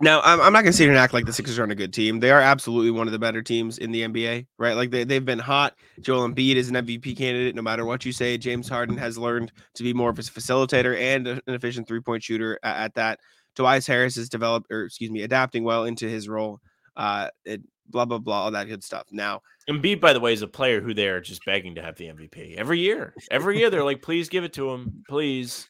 [0.00, 1.76] Now, I'm, I'm not going to sit here and act like the Sixers aren't a
[1.76, 2.18] good team.
[2.18, 4.72] They are absolutely one of the better teams in the NBA, right?
[4.74, 5.74] Like they, they've been hot.
[6.00, 8.36] Joel Embiid is an MVP candidate, no matter what you say.
[8.36, 12.22] James Harden has learned to be more of a facilitator and an efficient three point
[12.22, 13.20] shooter at, at that.
[13.54, 16.60] Tobias Harris has developed, or excuse me, adapting well into his role.
[16.96, 19.04] Uh, it, blah, blah, blah, all that good stuff.
[19.12, 22.06] Now, Embiid, by the way, is a player who they're just begging to have the
[22.06, 23.14] MVP every year.
[23.30, 25.04] Every year, they're like, please give it to him.
[25.08, 25.68] Please.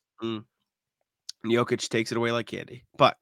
[1.44, 2.84] Jokic takes it away like candy.
[2.96, 3.16] But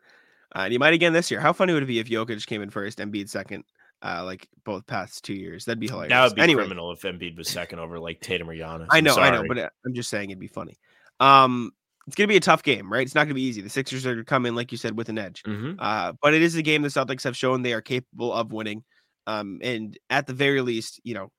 [0.55, 1.41] uh, and he might again this year.
[1.41, 3.65] How funny would it be if Jokic came in first, and Embiid second,
[4.03, 5.65] uh, like both past two years?
[5.65, 6.11] That'd be hilarious.
[6.11, 8.89] That would be anyway, criminal if Embiid was second over like Tatum or Giannis.
[8.91, 10.79] I know, I know, but uh, I'm just saying it'd be funny.
[11.21, 11.73] Um,
[12.07, 13.03] it's gonna be a tough game, right?
[13.03, 13.61] It's not gonna be easy.
[13.61, 15.43] The Sixers are gonna come in, like you said, with an edge.
[15.45, 15.77] Mhm.
[15.79, 18.83] Uh, but it is a game the Celtics have shown they are capable of winning.
[19.27, 21.31] Um, and at the very least, you know,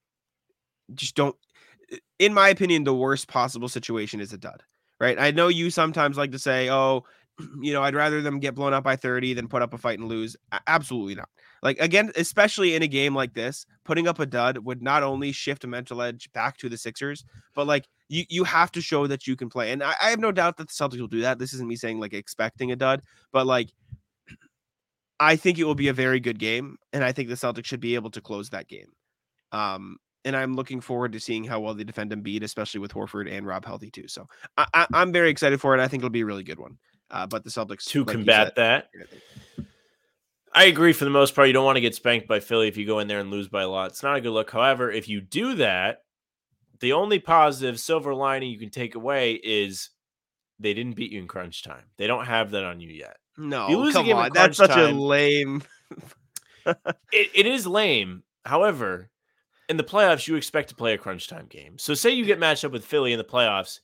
[0.94, 1.36] just don't.
[2.20, 4.64] In my opinion, the worst possible situation is a dud.
[5.02, 5.18] Right?
[5.20, 7.06] I know you sometimes like to say, "Oh,
[7.60, 9.98] you know, I'd rather them get blown up by 30 than put up a fight
[9.98, 10.38] and lose."
[10.68, 11.28] Absolutely not.
[11.64, 15.32] Like again, especially in a game like this, putting up a dud would not only
[15.32, 17.26] shift a mental edge back to the Sixers,
[17.56, 19.72] but like you you have to show that you can play.
[19.72, 21.40] And I, I have no doubt that the Celtics will do that.
[21.40, 23.72] This isn't me saying like expecting a dud, but like
[25.20, 27.82] I think it will be a very good game, and I think the Celtics should
[27.82, 28.92] be able to close that game.
[29.52, 33.32] Um, and I'm looking forward to seeing how well they defend Embiid, especially with Horford
[33.32, 34.08] and Rob healthy too.
[34.08, 35.82] So I, I, I'm very excited for it.
[35.82, 36.78] I think it'll be a really good one.
[37.10, 39.66] Uh, but the Celtics to like combat said, that.
[40.54, 41.48] I agree for the most part.
[41.48, 43.48] You don't want to get spanked by Philly if you go in there and lose
[43.48, 43.92] by a lot.
[43.92, 44.52] It's not a good look.
[44.52, 46.04] However, if you do that,
[46.80, 49.90] the only positive silver lining you can take away is
[50.60, 51.86] they didn't beat you in crunch time.
[51.98, 53.18] They don't have that on you yet.
[53.38, 54.32] No, you lose a come on.
[54.34, 55.64] That's such a lame.
[57.12, 58.22] It, it is lame.
[58.46, 59.10] However,
[59.72, 61.78] in the playoffs, you expect to play a crunch time game.
[61.80, 63.80] So, say you get matched up with Philly in the playoffs,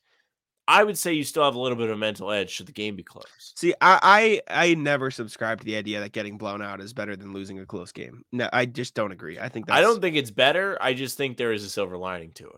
[0.67, 2.73] I would say you still have a little bit of a mental edge should the
[2.73, 3.53] game be close.
[3.55, 7.15] See, I, I I never subscribe to the idea that getting blown out is better
[7.15, 8.23] than losing a close game.
[8.33, 9.39] No, I just don't agree.
[9.39, 10.77] I think that's, I don't think it's better.
[10.81, 12.51] I just think there is a silver lining to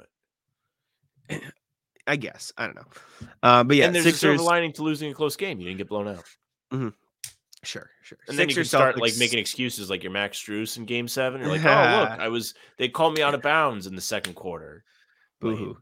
[1.30, 1.44] it.
[2.08, 3.28] I guess I don't know.
[3.44, 5.60] Uh, but yeah, and there's a silver lining to losing a close game.
[5.60, 6.96] You didn't get blown out.
[7.64, 8.18] Sure, sure.
[8.28, 11.42] And then you can start like making excuses like you're Max Strus in game seven.
[11.42, 14.36] You're like, oh, look, I was, they called me out of bounds in the second
[14.36, 14.84] quarter.
[15.42, 15.58] Boo Lame.
[15.58, 15.78] hoo.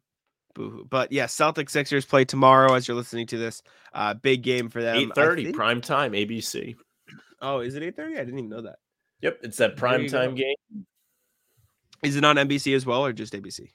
[0.55, 0.87] Boo.
[0.89, 3.61] But yeah, Celtics Sixers play tomorrow as you're listening to this.
[3.93, 4.97] Uh big game for them.
[4.97, 6.75] I 8.30, think- prime time, ABC.
[7.41, 8.13] Oh, is it 8:30?
[8.13, 8.77] I didn't even know that.
[9.21, 10.37] Yep, it's that prime time go.
[10.37, 10.85] game.
[12.03, 13.69] Is it on NBC as well or just ABC?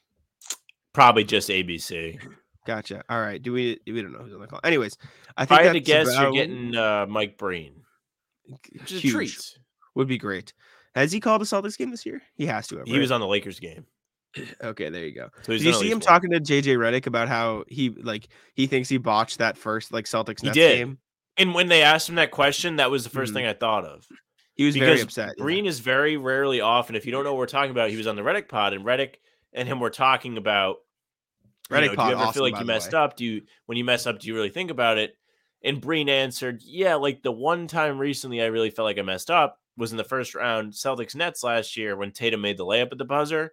[0.93, 2.21] Probably just ABC.
[2.67, 3.03] Gotcha.
[3.09, 3.43] All right.
[3.43, 4.61] Do we we don't know who's on the call.
[4.63, 4.97] Anyways,
[5.37, 7.82] I If think I had to guess, you're getting uh, Mike Breen,
[8.49, 9.13] which is a huge.
[9.15, 9.59] treat.
[9.95, 10.53] Would be great.
[10.95, 12.23] Has he called a Celtics game this year?
[12.35, 12.87] He has to have.
[12.87, 13.87] He was on the Lakers game.
[14.65, 15.29] Okay, there you go.
[15.43, 16.01] So Did you see him one.
[16.01, 20.07] talking to JJ Redick about how he like he thinks he botched that first like
[20.07, 20.77] Celtics He Nets did.
[20.79, 20.99] game?
[21.37, 23.35] And when they asked him that question, that was the 1st Mhm.
[23.35, 24.07] thing I thought of.
[24.55, 25.35] He was very because upset.
[25.39, 25.45] yeah.
[25.65, 26.89] Is very rarely off.
[26.89, 28.73] And if you don't know what we're talking about, he was on the Redick pod,
[28.73, 29.17] and Redick
[29.53, 30.77] and him were talking about
[31.71, 32.99] you Redick know, pod do you ever awesome, feel like you messed way.
[33.01, 33.17] up?
[33.17, 35.15] Do you when you mess up, do you really think about it?
[35.65, 39.31] And Breen answered, Yeah, like the one time recently I really felt like I messed
[39.31, 42.93] up was in the first round Celtics Nets last year when Tatum made the layup
[42.93, 43.53] at the buzzer.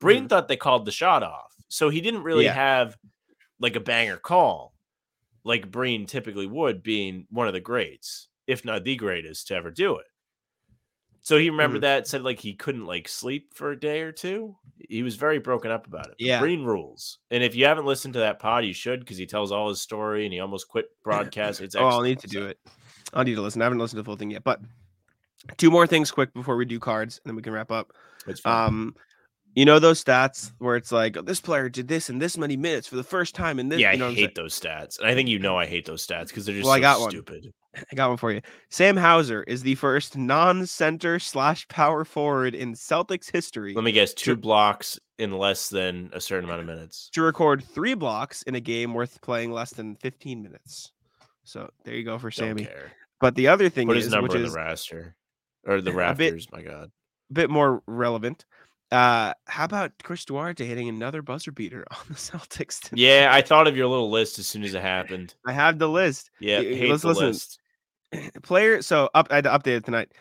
[0.00, 1.54] Breen thought they called the shot off.
[1.68, 2.56] So he didn't really Mm-hmm.
[2.56, 2.76] Yeah.
[2.78, 2.96] have
[3.60, 4.72] like a banger call
[5.44, 9.70] like Breen typically would, being one of the greats, if not the greatest to ever
[9.70, 10.06] do it.
[11.22, 11.82] So he remembered Mhm.
[11.82, 14.56] that, said like he couldn't like sleep for a day or two.
[14.88, 16.14] He was very broken up about it.
[16.18, 16.40] Yeah.
[16.40, 17.18] Breen rules.
[17.30, 19.80] And if you haven't listened to that pod, you should because he tells all his
[19.80, 21.60] story and he almost quit broadcast.
[21.60, 22.58] It's Oh, I'll need to do it.
[23.12, 23.60] I'll need to listen.
[23.60, 24.60] I haven't listened to the full thing yet, but
[25.58, 27.92] two more things quick before we do cards, and then we can wrap up.
[28.44, 28.94] Um,
[29.54, 32.56] you know those stats where it's like "Oh, this player did this in this many
[32.56, 33.80] minutes for the first time in this.
[33.80, 34.98] yeah, you know I hate those stats.
[34.98, 36.82] And I think you know I hate those stats because they're just Well, I so
[36.82, 37.52] got one.
[37.74, 38.40] I got one for you.
[38.68, 44.12] Sam Hauser is the first non-center slash power forward in Celtics history Let me guess,
[44.12, 44.36] two Sure.
[44.36, 47.10] blocks in less than a certain amount of minutes.
[47.12, 50.90] to record three blocks in a game worth playing less than 15 minutes.
[51.44, 52.64] So there you go for Don't Sammy.
[52.64, 52.92] care.
[53.20, 55.12] But the other thing Put is, his number which in is the raster
[55.66, 56.90] or the A bit- My God.
[57.30, 58.46] a bit more relevant.
[58.92, 62.80] Uh, how about Chris Duarte hitting another buzzer beater on the Celtics?
[62.80, 63.00] tonight?
[63.00, 65.34] Yeah, I thought of your little list as soon as it happened.
[65.46, 66.30] I have the list.
[66.40, 67.28] Yeah, let's listen.
[67.28, 67.58] list.
[68.42, 70.12] Player, so up, I had to update it tonight.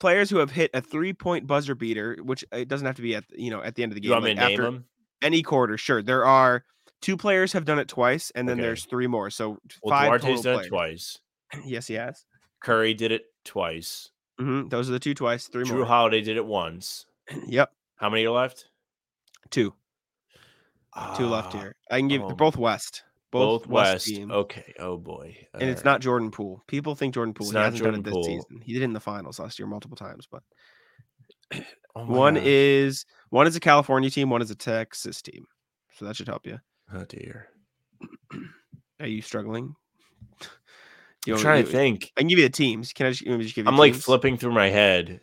[0.00, 3.24] Players who have hit a three-point buzzer beater, which it doesn't have to be at
[3.34, 4.08] you know at the end of the game.
[4.08, 4.84] You want me like to name after them?
[5.22, 6.02] any quarter, sure.
[6.02, 6.64] There are
[7.00, 8.66] two players have done it twice, and then Okay.
[8.66, 9.30] there's three more.
[9.30, 11.18] So Well, five Duarte's done it twice.
[11.64, 12.26] Yes, he has.
[12.60, 14.10] Curry did it twice.
[14.38, 15.86] hmm Those are the two twice, three Drew more.
[15.86, 17.06] Holiday did it once.
[17.46, 18.66] Yep, How many are left?
[19.50, 19.72] two,
[21.16, 21.76] two left Ah, here.
[21.90, 24.06] I can give oh, both West, Both, both, West.
[24.06, 24.30] teams.
[24.32, 24.74] Okay.
[24.78, 25.36] Oh boy.
[25.54, 26.62] and it's not Jordan Poole.
[26.66, 27.46] People think Jordan Poole.
[27.46, 28.24] It's He hasn't Jordan done it Poole.
[28.24, 28.60] season.
[28.64, 30.42] He did it in the finals last year multiple times, but
[31.94, 35.46] Oh one is one is a California team, one is a Texas team.
[35.94, 36.58] So that should help you.
[36.92, 37.48] Oh dear.
[39.00, 39.74] Are you struggling?
[41.28, 42.12] I'm trying to- think.
[42.16, 42.92] I can give you the teams.
[42.92, 43.70] Can I just, you just give you?
[43.70, 45.20] I'm like flipping through my head.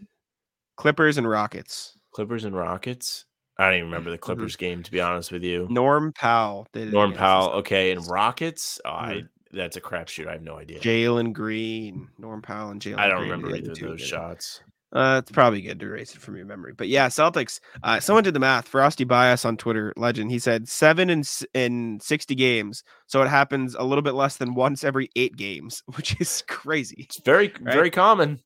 [0.78, 1.98] Clippers and Rockets.
[2.14, 3.26] Clippers and Rockets.
[3.58, 4.24] I don't even remember the Mm-hmm.
[4.24, 5.68] Clippers game to be honest with you.
[5.70, 6.68] Norm Powell.
[6.74, 7.50] Did Norm Powell.
[7.60, 8.80] Okay, and Rockets.
[8.86, 9.30] Oh, I Mhm.
[9.52, 10.28] that's a crapshoot.
[10.28, 10.80] I have no idea.
[10.80, 12.10] Jalen Green.
[12.18, 12.98] Norm Powell and Jalen.
[12.98, 14.62] I don't Green remember the either of those shots.
[14.92, 16.72] Uh, it's probably good to erase it from your memory.
[16.72, 17.60] But yeah, Celtics.
[17.82, 18.68] Uh, someone did the math.
[18.68, 20.30] Frosty Bias on Twitter, legend.
[20.30, 21.24] He said seven in
[21.56, 22.84] in sixty games.
[23.08, 27.08] So it happens a little bit less than once every eight games, which is crazy,
[27.10, 28.40] It's very very common.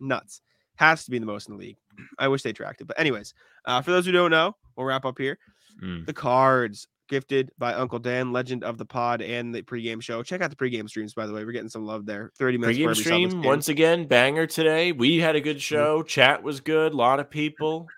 [0.00, 0.40] nuts.
[0.76, 1.76] Has to be the most in the league.
[2.18, 2.86] I wish they tracked it.
[2.86, 3.34] But anyways,
[3.64, 5.38] uh, for those who don't know, we'll wrap up here.
[5.82, 6.06] Mm.
[6.06, 10.22] the cards gifted by Uncle Dan, legend of the pod, and the pregame show.
[10.22, 11.44] Check out the pregame streams, by the way.
[11.44, 12.30] We're getting some love there.
[12.38, 14.92] 30 minutes Pregame stream once again, banger today.
[14.92, 16.02] We had a good show.
[16.04, 16.92] Chat was good.
[16.92, 17.88] A lot of people.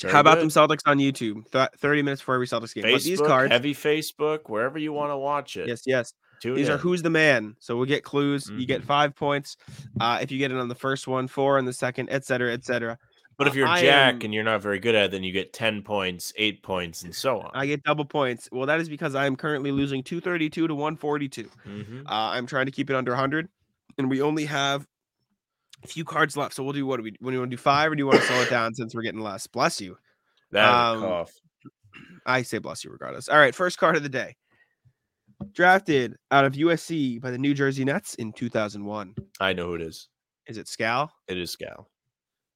[0.00, 0.42] Very How about good.
[0.42, 1.50] them Celtics on YouTube?
[1.52, 2.82] Th- 30 minutes before every Celtics game.
[2.82, 5.66] But these cards, heavy Facebook, wherever you want to watch it.
[5.68, 6.12] yes, yes.
[6.40, 7.56] Tune These are who's the man.
[7.58, 8.48] So we'll get clues.
[8.48, 8.86] You get Mhm.
[8.86, 9.56] five points.
[10.00, 12.52] Uh, if you get it on the first one, four on the second, et cetera,
[12.52, 12.96] et cetera.
[13.38, 15.32] But if you're I Jack am- and you're not very good at it, then you
[15.32, 17.50] get 10 points, eight points, and so on.
[17.54, 18.48] I get double points.
[18.50, 21.48] Well, that is because I am currently losing 232 to 142.
[21.66, 22.00] Mhm.
[22.00, 23.48] Uh, I'm trying to keep it under 100,
[23.96, 24.86] and we only have
[25.84, 26.54] a few cards left.
[26.54, 27.14] So we'll do what do we?
[27.20, 28.92] When you want to do five, or do you want to slow it down since
[28.94, 29.46] we're getting less?
[29.46, 29.96] Bless you.
[30.50, 31.32] That um, cough.
[32.26, 33.28] I say bless you regardless.
[33.28, 34.34] All right, first card of the day.
[35.52, 39.14] Drafted out of USC by the New Jersey Nets in 2001.
[39.38, 40.08] I know who it is.
[40.48, 41.10] Is it Scal?
[41.28, 41.86] It is Scal.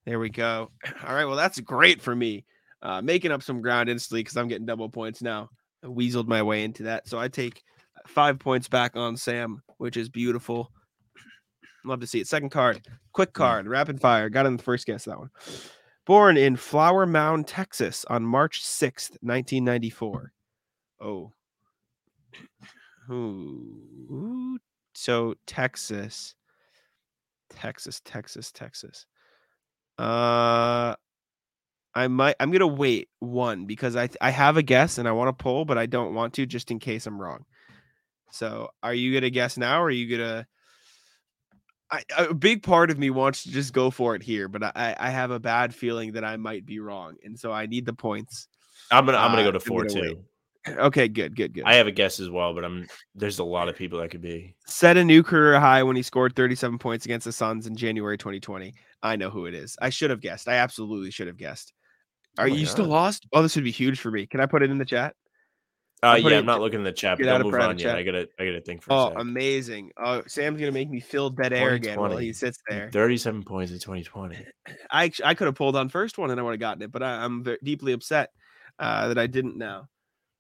[0.05, 0.71] There we go.
[1.07, 2.45] All right, well that's great for me.
[2.83, 5.49] Uh, making up some ground instantly because I'm getting double points now.
[5.85, 7.63] I weaseled my way into that, so I take
[7.97, 10.73] uh, five points back on Sam, which is beautiful.
[11.85, 12.27] Love to see it.
[12.27, 13.35] Second card, quick mm.
[13.35, 14.29] card, rapid fire.
[14.29, 15.31] Got in the first guess that one.
[16.05, 20.33] Born in Flower Mound, Texas on March 6th, 1994.
[21.01, 21.33] Oh.
[23.11, 24.59] Ooh.
[24.95, 26.35] So Texas.
[27.51, 29.07] Texas, Texas, Texas.
[30.03, 30.95] Uh
[31.95, 35.29] I might I'm gonna wait one because I I have a guess and I want
[35.37, 37.45] to pull, but I don't want to just in case I'm wrong.
[38.31, 40.47] So are you gonna guess now or are you gonna
[41.91, 44.97] I, a big part of me wants to just go for it here, but I,
[44.99, 47.93] I have a bad feeling that I might be wrong, and so I need the
[47.93, 48.49] points.
[48.91, 50.01] I'm gonna I'm gonna Uh, go to four gonna too.
[50.01, 50.19] wait.
[50.79, 51.65] Okay, good, good, good.
[51.67, 52.87] I have a guess as well, but I'm
[53.17, 54.55] there's a lot of people that could be.
[54.65, 58.17] Set a new career high when he scored 37 points against the Suns in January
[58.17, 58.73] 2020.
[59.03, 59.77] I know who it is.
[59.81, 60.49] I should have guessed.
[60.49, 61.73] I absolutely should have guessed.
[62.39, 63.27] Are Oh you still lost?
[63.33, 64.27] Oh, this would be huge for me.
[64.27, 65.15] Can I put it in the chat?
[66.03, 67.85] Uh, yeah, it- I'm not looking in the chat, but don't move on yet.
[67.85, 67.97] chat.
[67.97, 69.93] I gotta I gotta think for Oh, amazing.
[69.97, 72.91] Oh, Sam's gonna make me feel dead air again while he sits there.
[72.91, 74.45] 37 points in 2020.
[74.91, 77.03] I I could have pulled on first one and I would have gotten it, but
[77.03, 78.31] I, I'm ve- deeply upset
[78.79, 79.89] uh, that I didn't now.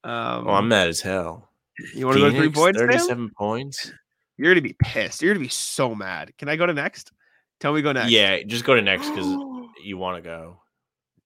[0.04, 1.48] Um, Oh, I'm mad as hell.
[1.94, 2.78] you want to go three points?
[2.80, 2.88] Sam?
[2.88, 3.92] 37 points.
[4.36, 5.22] You're gonna be pissed.
[5.22, 6.32] You're gonna be so mad.
[6.38, 7.12] Can I go to next?
[7.62, 8.10] Tell me go next.
[8.10, 9.26] Yeah, just go to next because
[9.84, 10.58] you want to go.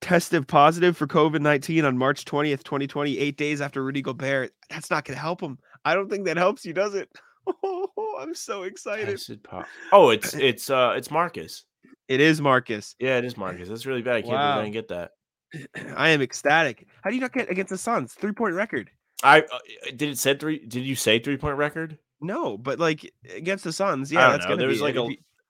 [0.02, 4.52] tested positive for COVID 19 on March 20th, 2020, eight days after Rudy Gobert.
[4.68, 5.58] That's not going to help him.
[5.86, 7.08] I don't think that helps you, does it?
[7.64, 9.18] Oh, I'm so excited.
[9.44, 11.64] Po- Oh, it's it's uh it's Marcus.
[12.08, 12.94] It is Marcus.
[12.98, 13.68] Yeah, it is Marcus.
[13.68, 14.16] That's really bad.
[14.16, 15.10] I can't believe I didn't get that.
[15.96, 16.86] I am ecstatic.
[17.02, 18.12] How do you not get against the Suns?
[18.14, 18.90] Three point record.
[19.22, 19.58] I uh,
[19.94, 20.66] did it said three.
[20.66, 21.98] Did you say three point record?
[22.20, 24.50] No, but like against the Suns, yeah, that's know.
[24.50, 25.08] gonna There be was like a.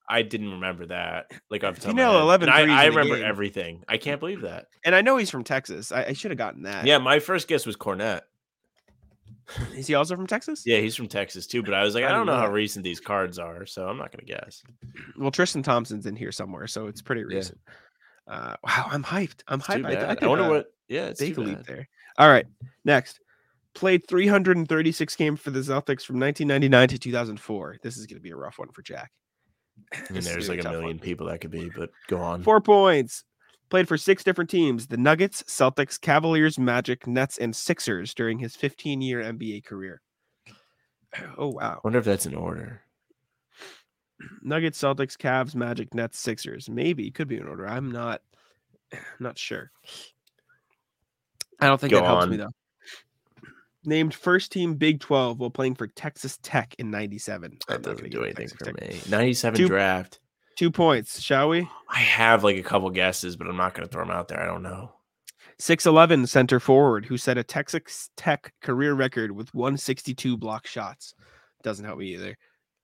[0.09, 1.30] I didn't remember that.
[1.50, 3.24] Like off the you know 11 I, I remember game.
[3.24, 3.84] everything.
[3.88, 4.66] I can't believe that.
[4.84, 5.90] and I know he's from Texas.
[5.92, 6.86] I, I should have gotten that.
[6.86, 8.20] Yeah, my first guess was Kornet.
[9.76, 10.64] Is he also from Texas?
[10.66, 11.62] Yeah, he's from Texas too.
[11.62, 13.88] But I was like, I I don't know know how recent these cards are, so
[13.88, 14.62] I'm not gonna guess.
[15.16, 17.36] Well, Tristan Thompson's in here somewhere, so it's pretty Yeah.
[17.36, 17.59] recent.
[18.26, 19.42] Uh, wow, I'm hyped.
[19.46, 19.86] I'm It's hyped.
[19.86, 20.14] I.
[20.14, 20.66] I, I, wonder uh, what.
[20.88, 21.88] Yeah, it's a leap there.
[22.18, 22.46] All right.
[22.84, 23.20] Next.
[23.74, 27.76] Played 336 games for the Celtics from 1999 to 2004.
[27.82, 29.12] This is going to be a rough one for Jack.
[29.93, 30.81] I mean, there's like a tough one.
[30.81, 32.43] million people that could be, but go on.
[32.43, 33.24] Four points.
[33.68, 38.55] Played for six different teams the Nuggets, Celtics, Cavaliers, Magic, Nets, and Sixers during his
[38.55, 40.01] 15 year NBA career.
[41.39, 41.81] Oh, wow.
[41.83, 42.83] wonder if that's in order.
[44.43, 46.68] Nuggets, Celtics, Cavs, Magic, Nets, Sixers.
[46.68, 47.11] Maybe.
[47.11, 47.66] Could be in order.
[47.66, 48.20] I'm not,
[49.18, 49.70] not sure.
[51.59, 52.51] I don't think Go that helps me, though.
[53.87, 57.59] Named first team Big 12 while playing for Texas Tech in 97.
[57.68, 58.89] That doesn't do anything Texas for Tech.
[58.91, 59.01] me.
[59.09, 60.20] 97 Two- draft.
[60.57, 61.68] Two points, shall we?
[61.91, 64.41] I have like a couple guesses, but I'm not going to throw them out there.
[64.41, 64.91] I don't know.
[65.61, 71.14] 6'11 center forward who set a Texas Tech career record with 162 block shots.
[71.62, 72.37] Doesn't help me either.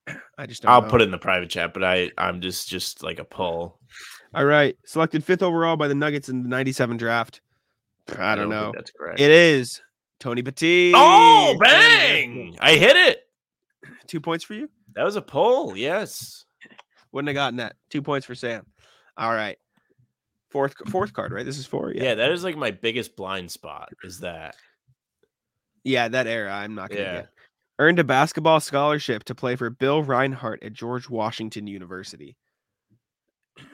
[0.39, 0.89] I just don't I'll know.
[0.89, 3.79] put it in the private chat, but I I'm just just like a pull.
[4.35, 4.77] All right.
[4.87, 7.41] Selected fifth overall by the Nuggets in the 97 draft.
[8.19, 8.73] I don't, think know.
[8.75, 9.21] that's correct.
[9.21, 9.81] It is
[10.23, 10.93] Tony Battie.
[10.95, 12.57] Oh, bang!
[12.61, 13.25] I hit it.
[14.07, 14.71] Two points for you?
[14.95, 15.77] That was a pull.
[15.77, 16.45] Yes.
[17.11, 17.75] Wouldn't have gotten that.
[17.91, 18.65] Two points for Sam.
[19.17, 19.59] All right.
[20.51, 21.45] Fourth fourth card, right?
[21.45, 21.93] This is four.
[21.93, 22.05] Yeah.
[22.05, 22.15] Yeah.
[22.15, 23.89] that is like my biggest blind spot.
[24.05, 24.55] Is that
[25.83, 27.13] Yeah, that era I'm not gonna Yeah.
[27.23, 27.29] get.
[27.81, 32.37] Earned a basketball scholarship to play for Bill Reinhart at George Washington University.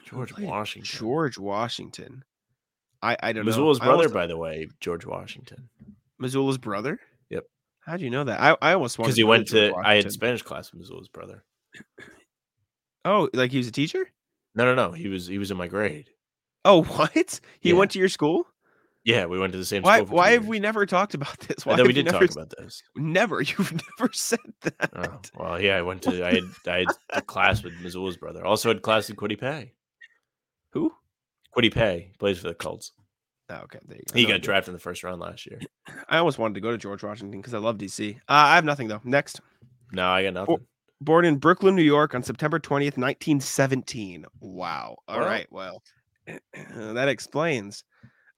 [0.03, 0.89] George Washington?
[0.99, 2.23] George Washington.
[3.01, 3.85] I, I don't Mazzulla's know.
[3.85, 5.69] I brother, by the way, George Washington,
[6.21, 6.99] Mazzulla's brother?
[7.29, 7.45] Yep.
[7.81, 8.39] How'd you know that?
[8.39, 9.73] I, I almost wanted because he went to.
[9.75, 11.43] I had Spanish class with Mazzulla's brother.
[13.05, 14.11] Oh, like he was a teacher?
[14.55, 14.91] No, no, no.
[14.91, 16.09] He was he was in my grade.
[16.65, 17.39] Oh, what?
[17.61, 17.75] He Yeah.
[17.75, 18.45] went to your school?
[19.05, 20.03] Yeah, we went to the same Why?
[20.03, 20.17] school.
[20.17, 20.49] Why have years.
[20.49, 21.65] we never talked about this?
[21.65, 22.83] Uh, why thought we did never, talk about this.
[22.97, 23.41] Never.
[23.41, 24.91] You've never said oh, that.
[24.93, 28.45] Oh, well, yeah, I went to I had I had a class with Mazzulla's brother.
[28.45, 29.73] Also had class with Kwity Paye.
[30.73, 30.91] Who?
[31.55, 32.91] Kwity Paye plays for the Colts.
[33.49, 34.19] Oh, okay, there you go.
[34.19, 35.59] He got drafted in the first round last year.
[36.09, 38.15] I almost wanted to go to George Washington because I love DC.
[38.15, 39.01] Uh, I have nothing though.
[39.03, 39.41] Next,
[39.91, 40.57] No, I got nothing.
[41.01, 44.25] born in Brooklyn, New York, on September twentieth, nineteen seventeen.
[44.39, 44.97] Wow.
[45.07, 45.47] All right.
[45.51, 45.81] Well.
[46.27, 47.83] Well, that explains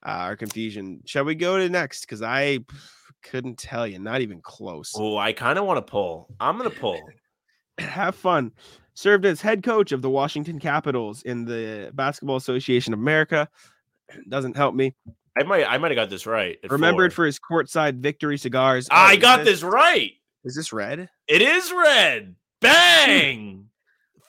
[0.05, 1.01] uh, our confusion.
[1.05, 2.01] Shall we go to next?
[2.01, 2.59] Because I
[3.21, 3.99] couldn't tell you.
[3.99, 4.93] Not even close.
[4.95, 6.33] Oh, I kind of want to pull.
[6.39, 7.01] I'm gonna pull.
[7.79, 8.51] have fun.
[8.93, 13.47] Served as head coach of the Washington Capitals in the Basketball Association of America.
[14.29, 14.95] Doesn't help me.
[15.37, 16.57] I might I might have got this right.
[16.69, 17.23] Remembered four.
[17.23, 18.87] for his courtside victory cigars.
[18.91, 20.11] Oh, I got this right.
[20.43, 21.09] Is this red?
[21.27, 22.35] It is red.
[22.59, 23.69] Bang!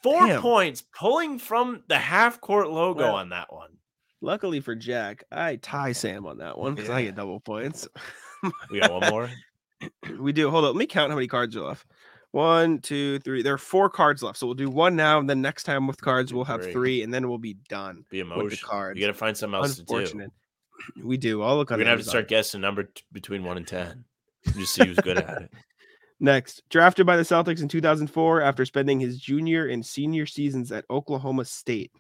[0.03, 0.43] Four Damn.
[0.43, 3.71] points pulling from the half court logo Well, on that one.
[4.21, 7.89] Luckily for Jack, I tie Sam on that one because I get double points.
[8.71, 9.31] We got one more.
[10.19, 10.51] we do.
[10.51, 10.71] Hold on.
[10.73, 11.87] Let me count how many cards are left.
[12.33, 13.43] One, two, three.
[13.43, 14.39] There are four cards left.
[14.39, 17.03] So we'll do one now, and then next time with cards, we'll have three.
[17.03, 18.05] and then we'll be done.
[18.11, 18.69] Be the emotional.
[18.71, 18.99] cards.
[18.99, 20.31] You got to find something else to do.
[21.01, 21.43] We do.
[21.43, 24.05] I'll look We're on gonna have to start guessing number t- between one and ten.
[24.57, 25.53] Just see who's good at it.
[26.19, 30.85] Next, drafted by the Celtics in 2004 after spending his junior and senior seasons at
[30.91, 31.93] Oklahoma State.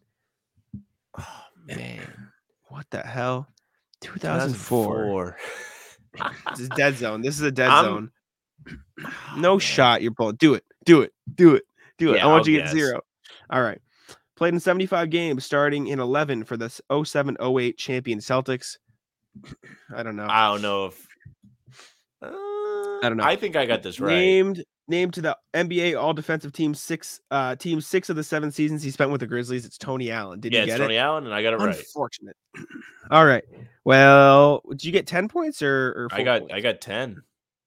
[1.16, 2.30] Oh man,
[2.70, 3.46] What the hell?
[4.00, 5.36] 2004.
[6.16, 6.32] 2004.
[6.50, 7.22] This is dead zone.
[7.22, 8.10] This is a dead I'm- zone.
[9.04, 10.02] Oh, No shot.
[10.02, 10.36] You're pulling.
[10.36, 10.64] Do it.
[10.84, 11.12] Do it.
[11.34, 11.64] Do it.
[11.98, 12.16] Do it.
[12.16, 12.74] Yeah, I want I'll you to get guess.
[12.74, 13.00] zero.
[13.50, 13.80] All right.
[14.36, 16.68] Played in 75 games, starting in 11 for the
[17.04, 18.78] 07 08 champion Celtics.
[19.94, 20.26] I don't know.
[20.28, 21.06] I don't know if.
[22.20, 23.24] Uh, I don't know.
[23.24, 24.14] I think I got this right.
[24.14, 28.50] Named named to the NBA All Defensive Team six uh team six of the seven
[28.50, 29.64] seasons he spent with the Grizzlies.
[29.64, 30.40] It's Tony Allen.
[30.40, 30.98] Did yeah, you get Tony it?
[30.98, 31.76] Allen, and I got it right.
[31.76, 32.36] Unfortunate.
[33.10, 33.44] All right.
[33.84, 36.54] Well, did you get 10 points or, or I got points?
[36.54, 37.22] I got ten.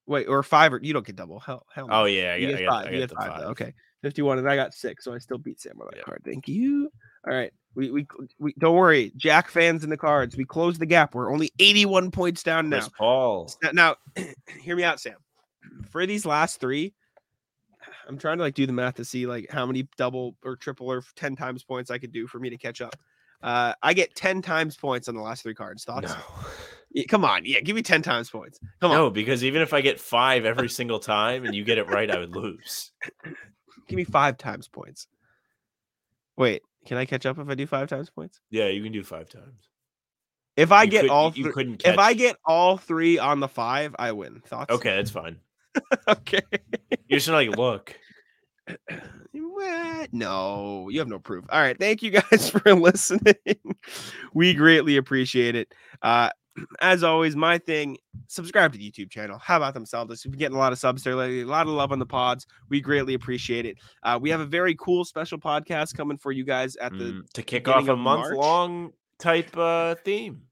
[0.06, 1.40] Wait or five or you don't get double.
[1.40, 1.88] Hell, hell.
[1.90, 2.86] Oh yeah, I you get five.
[2.86, 3.28] I you got get five.
[3.32, 3.42] five.
[3.50, 3.74] Okay.
[4.02, 6.02] 51 and I got six, so I still beat Sam on that Yeah.
[6.04, 6.22] card.
[6.24, 6.90] Thank you.
[7.26, 7.52] All right.
[7.74, 8.06] We, we
[8.38, 10.36] we don't worry, Jack fans in the cards.
[10.36, 11.14] We closed the gap.
[11.14, 12.78] We're only 81 points down now.
[12.80, 13.52] Chris Paul.
[13.62, 14.24] Now, now
[14.60, 15.16] hear me out, Sam.
[15.90, 16.94] For these last three,
[18.08, 20.90] I'm trying to like do the math to see like how many double or triple
[20.90, 22.96] or 10 times points I could do for me to catch up.
[23.42, 25.84] Uh, I get 10 times points on the last three cards.
[25.84, 26.12] Thoughts?
[26.12, 26.46] No.
[27.08, 27.44] Come on.
[27.44, 28.58] Yeah, give me 10 times points.
[28.80, 28.96] Come on.
[28.96, 32.10] No, because even if I get five every single time and you get it right,
[32.10, 32.92] I would lose.
[33.88, 35.06] Give me five times points.
[36.36, 38.40] Wait, can I catch up if I do five times points?
[38.50, 39.68] Yeah, you can do five times.
[40.56, 41.92] If I You get could- all you three, couldn't catch.
[41.92, 44.40] if I get all three on the five, I win.
[44.46, 44.74] Thoughts?
[44.74, 45.36] okay, that's fine.
[46.08, 46.40] okay.
[47.08, 47.94] You're just like, look,
[49.32, 50.12] What?
[50.12, 51.44] No, you have no proof.
[51.50, 51.78] All right.
[51.78, 53.34] Thank you guys for listening.
[54.34, 55.72] we greatly appreciate it.
[56.02, 56.30] Uh,
[56.80, 57.96] as always, my thing,
[58.28, 59.38] subscribe to the YouTube channel.
[59.38, 60.24] How about themselves?
[60.24, 62.06] We've been getting a lot of subs there lately, a lot of love on the
[62.06, 62.46] pods.
[62.70, 63.76] We greatly appreciate it.
[64.02, 67.30] Uh, we have a very cool special podcast coming for you guys at the mm,
[67.34, 68.28] to kick off a of March.
[68.28, 70.42] month long type uh theme.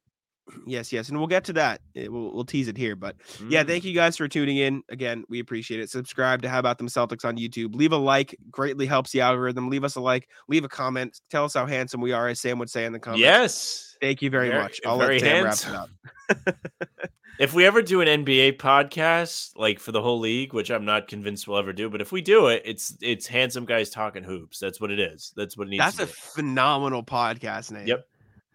[0.67, 1.81] yes, yes, and we'll get to that.
[1.95, 3.17] It- we'll, we'll tease it here, but
[3.49, 3.67] Yeah, Mm.
[3.67, 4.83] thank you guys for tuning in.
[4.91, 5.89] Again, we appreciate it.
[5.89, 7.75] Subscribe to How About Them Celtics on YouTube.
[7.75, 9.71] Leave a like, greatly helps the algorithm.
[9.71, 11.19] Leave us a like, leave a comment.
[11.31, 13.23] Tell us how handsome we are, as Sam would say in the comments.
[13.23, 13.94] Yes.
[14.05, 14.81] Thank you very, Very- much.
[14.85, 15.89] I'll very let Sam wrap
[16.29, 16.57] it up.
[17.37, 21.09] If we ever do an NBA podcast, like for the whole league, which I'm not
[21.09, 24.61] convinced we'll ever do, but if we do it, it's it's handsome guys talking hoops.
[24.61, 25.33] That's what it is.
[25.35, 25.83] That's what it needs.
[25.83, 26.13] That's a be.
[26.13, 27.89] phenomenal podcast name.
[27.89, 28.07] Yep.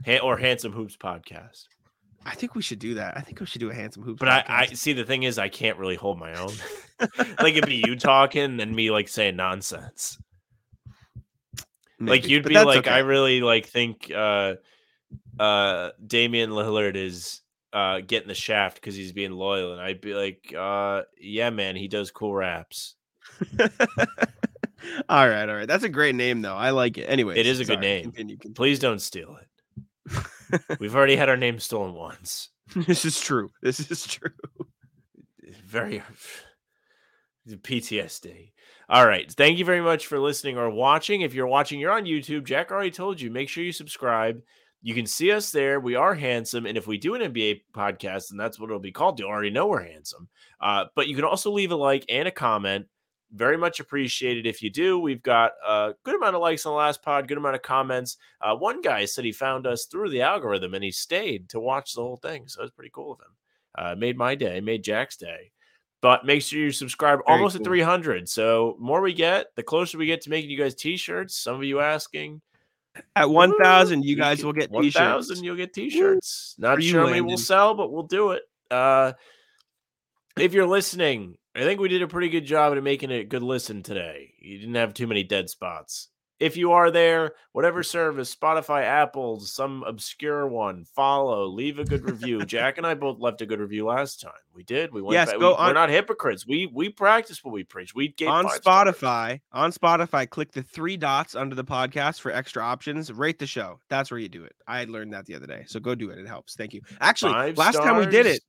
[0.06, 1.66] Ha- or handsome hoops podcast.
[2.26, 3.18] I think we should do that.
[3.18, 4.20] I think we should do a handsome hoops.
[4.20, 6.54] But I, I see the thing is I can't really hold my own.
[7.42, 10.18] like it'd be you talking and me like saying nonsense.
[12.00, 14.56] like you'd be like, I really like think uh
[15.40, 17.42] uh Damian Lillard is
[17.74, 21.76] uh getting the shaft because he's being loyal, and I'd be like, uh yeah, man,
[21.76, 22.96] he does cool raps.
[23.60, 25.68] all right, all right.
[25.68, 26.56] That's a great name, though.
[26.56, 27.06] I like it.
[27.06, 28.06] Anyway, It is a good name.
[28.06, 28.54] Continue, continue.
[28.56, 29.48] Please don't steal it.
[30.80, 32.50] We've already had our name stolen once.
[32.76, 33.52] this is true.
[33.62, 34.32] This is true.
[35.66, 36.02] Very
[37.48, 38.52] PTSD.
[38.90, 39.32] All right.
[39.32, 41.22] Thank you very much for listening or watching.
[41.22, 42.46] If you're watching, you're on YouTube.
[42.46, 44.42] Jack already told you, make sure you subscribe.
[44.82, 45.80] You can see us there.
[45.80, 46.66] We are handsome.
[46.66, 49.50] And if we do an NBA podcast, and that's what it'll be called, you already
[49.50, 50.30] know we're handsome.
[50.62, 52.88] Uh, but you can also leave a like and a comment.
[53.32, 54.98] Very much appreciated if you do.
[54.98, 58.18] We've got a good amount of likes on the last pod, good amount of comments.
[58.42, 61.94] Uh, one guy said he found us through the algorithm and he stayed to watch
[61.94, 62.48] the whole thing.
[62.48, 63.36] So it's pretty cool of him.
[63.78, 65.52] Uh, made my day, made Jack's day.
[66.02, 68.30] But make sure you subscribe Very almost at 300.
[68.30, 71.36] So more we get, the closer we get to making you guys t-shirts.
[71.36, 72.42] Some of you asking,
[73.16, 75.42] At 1,000, you You guys get- will get 1,000, t-shirts.
[75.44, 76.56] you'll get t-shirts.
[76.58, 78.44] Not For you, sure we will sell, but we'll do it.
[78.72, 79.14] Uh,
[80.38, 83.24] if you're listening, I think we did a pretty good job at making it a
[83.26, 84.34] good listen today.
[84.40, 86.10] You didn't have too many dead spots.
[86.40, 92.04] If you are there, whatever service, Spotify, Apple, some obscure one, follow, leave a good
[92.04, 92.46] review.
[92.46, 94.32] Jack and I both left a good review last time.
[94.54, 94.94] We did.
[94.94, 95.14] We went.
[95.14, 96.48] Yes, back- go we, on- We're not hypocrites.
[96.48, 97.94] We we practice what we preach.
[97.94, 98.96] We gave on five stars.
[98.96, 103.12] Spotify, on Spotify, click the three dots under the podcast for extra options.
[103.12, 103.80] Rate the show.
[103.90, 104.56] That's where you do it.
[104.68, 105.66] I learned that the other day.
[105.68, 106.20] So go do it.
[106.20, 106.56] It helps.
[106.56, 106.82] Thank you.
[107.02, 108.42] Actually, Five last time we did it,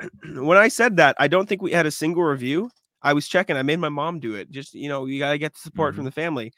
[0.36, 2.70] when I said that, I don't think we had a single review.
[3.02, 3.56] I was checking.
[3.56, 4.50] I made my mom do it.
[4.50, 6.06] Just you know, you gotta get the support from mm-hmm.
[6.06, 6.52] the family.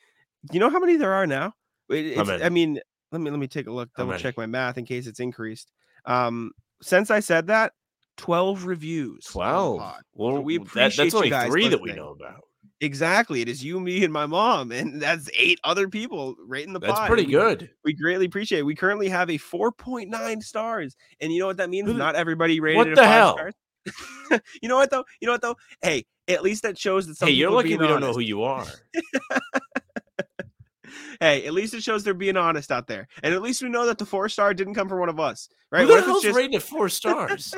[0.53, 1.53] You know how many there are now?
[1.91, 2.81] It's- I mean,
[3.13, 3.91] let me let me take a look.
[3.97, 5.71] Double check my math in case it's increased.
[6.07, 7.73] Um, since I said that,
[8.17, 9.27] twelve reviews.
[9.27, 9.79] on the Twelve.
[9.81, 10.03] pod.
[10.15, 12.43] Well, we that, appreciate that's you only three that we know about.
[12.83, 13.43] Exactly.
[13.43, 16.95] It is you, me, and my mom, and that's eight other people rating the That's
[16.99, 17.09] pod.
[17.09, 17.69] pretty good.
[17.85, 18.65] We greatly appreciate it.
[18.65, 20.97] We currently have a 4.9 stars.
[21.21, 21.91] And you know what that means?
[21.91, 23.35] Who Not everybody rated what it the five hell?
[23.37, 23.55] stars.
[24.63, 25.05] you know what though?
[25.21, 25.57] You know what though?
[25.83, 28.45] Hey, at least that shows that some Hey, you're lucky we don't know who you
[28.45, 28.65] are.
[31.21, 33.07] Hey, at least it shows they're being honest out there.
[33.23, 35.49] And at least we know that the four star didn't come from one of us.
[35.71, 35.83] Right?
[35.83, 37.55] Who the What hell's just rating it four stars?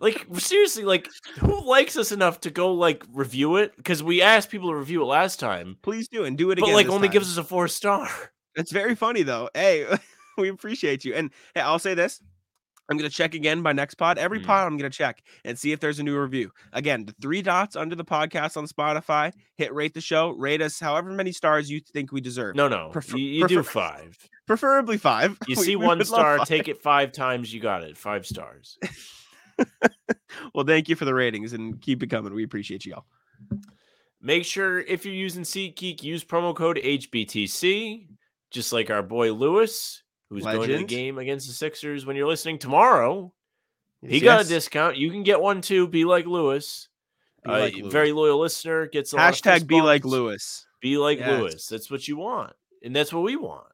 [0.00, 1.08] like seriously, like
[1.40, 3.76] who likes us enough to go like review it?
[3.76, 6.64] Because we asked people to review it last time, please do and do it but
[6.64, 6.74] again.
[6.74, 7.12] like this only time.
[7.12, 8.08] gives us a four star.
[8.56, 9.50] It's very funny though.
[9.52, 9.84] Hey,
[10.38, 11.14] we appreciate you.
[11.14, 12.22] And hey, I'll say this.
[12.88, 14.18] I'm gonna check again by next pod.
[14.18, 14.44] Every Mm.
[14.46, 16.50] pod I'm gonna check and see if there's a new review.
[16.72, 19.32] Again, the three dots under the podcast on Spotify.
[19.56, 20.30] Hit rate the show.
[20.30, 22.56] Rate us however many stars you think we deserve.
[22.56, 24.16] No, no, Prefer- you, you do five.
[24.46, 25.38] Preferably five.
[25.48, 27.52] You see we one love star, take it five times.
[27.54, 27.96] You got it.
[27.96, 28.78] Five stars.
[30.54, 32.34] Well, thank you for the ratings and keep it coming.
[32.34, 33.06] We appreciate you all.
[34.20, 38.08] Make sure if you're using SeatGeek, use promo code HBTC,
[38.50, 42.06] just like our boy Lewis, who's going to the game against the Sixers.
[42.06, 43.32] When you're listening tomorrow,
[44.02, 44.96] he Yes, got a discount.
[44.96, 45.86] You can get one too.
[45.88, 46.88] Be like Lewis.
[47.44, 47.92] Be Uh, like Lewis.
[47.92, 50.04] Very loyal listener gets a Hashtag be like.
[50.04, 50.66] Lewis.
[50.80, 51.28] Be like Yes.
[51.40, 51.66] Lewis.
[51.66, 52.52] That's what you want,
[52.82, 53.66] and that's what we want.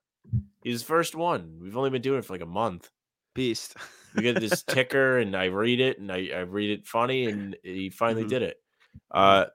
[0.62, 1.58] He's the first one.
[1.60, 2.90] We've only been doing it for like a month.
[3.34, 3.76] Beast.
[4.14, 7.56] We get this ticker, and I read it, and I, I read it funny, and
[7.62, 8.28] he finally Mhm.
[8.28, 8.56] did it.
[9.10, 9.46] Uh,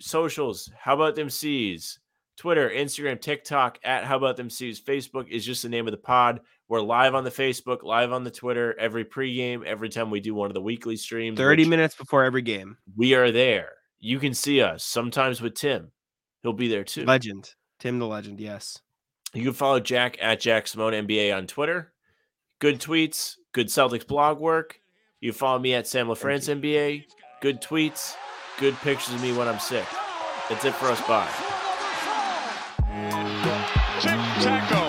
[0.00, 0.70] socials.
[0.78, 1.98] How about them C's?
[2.36, 4.80] Twitter, Instagram, TikTok at How About Them C's.
[4.80, 6.40] Facebook is just the name of the pod.
[6.68, 10.34] We're live on the Facebook, live on the Twitter every pregame, every time we do
[10.34, 11.38] one of the weekly streams.
[11.38, 12.76] 30 minutes before every game.
[12.96, 13.72] We are there.
[14.00, 15.92] You can see us sometimes with Tim.
[16.42, 17.04] He'll be there too.
[17.04, 17.50] Legend.
[17.78, 18.80] Tim the legend, yes.
[19.32, 21.92] You can follow Jack at Jack Simone NBA on Twitter.
[22.60, 24.78] Good tweets, good Celtics blog work.
[25.20, 27.04] You follow me at Sam LaFrance NBA.
[27.40, 28.14] Good tweets,
[28.58, 29.86] good pictures of me when I'm sick.
[30.48, 31.00] That's it for us.
[31.06, 31.53] Bye.
[34.44, 34.83] Tic tac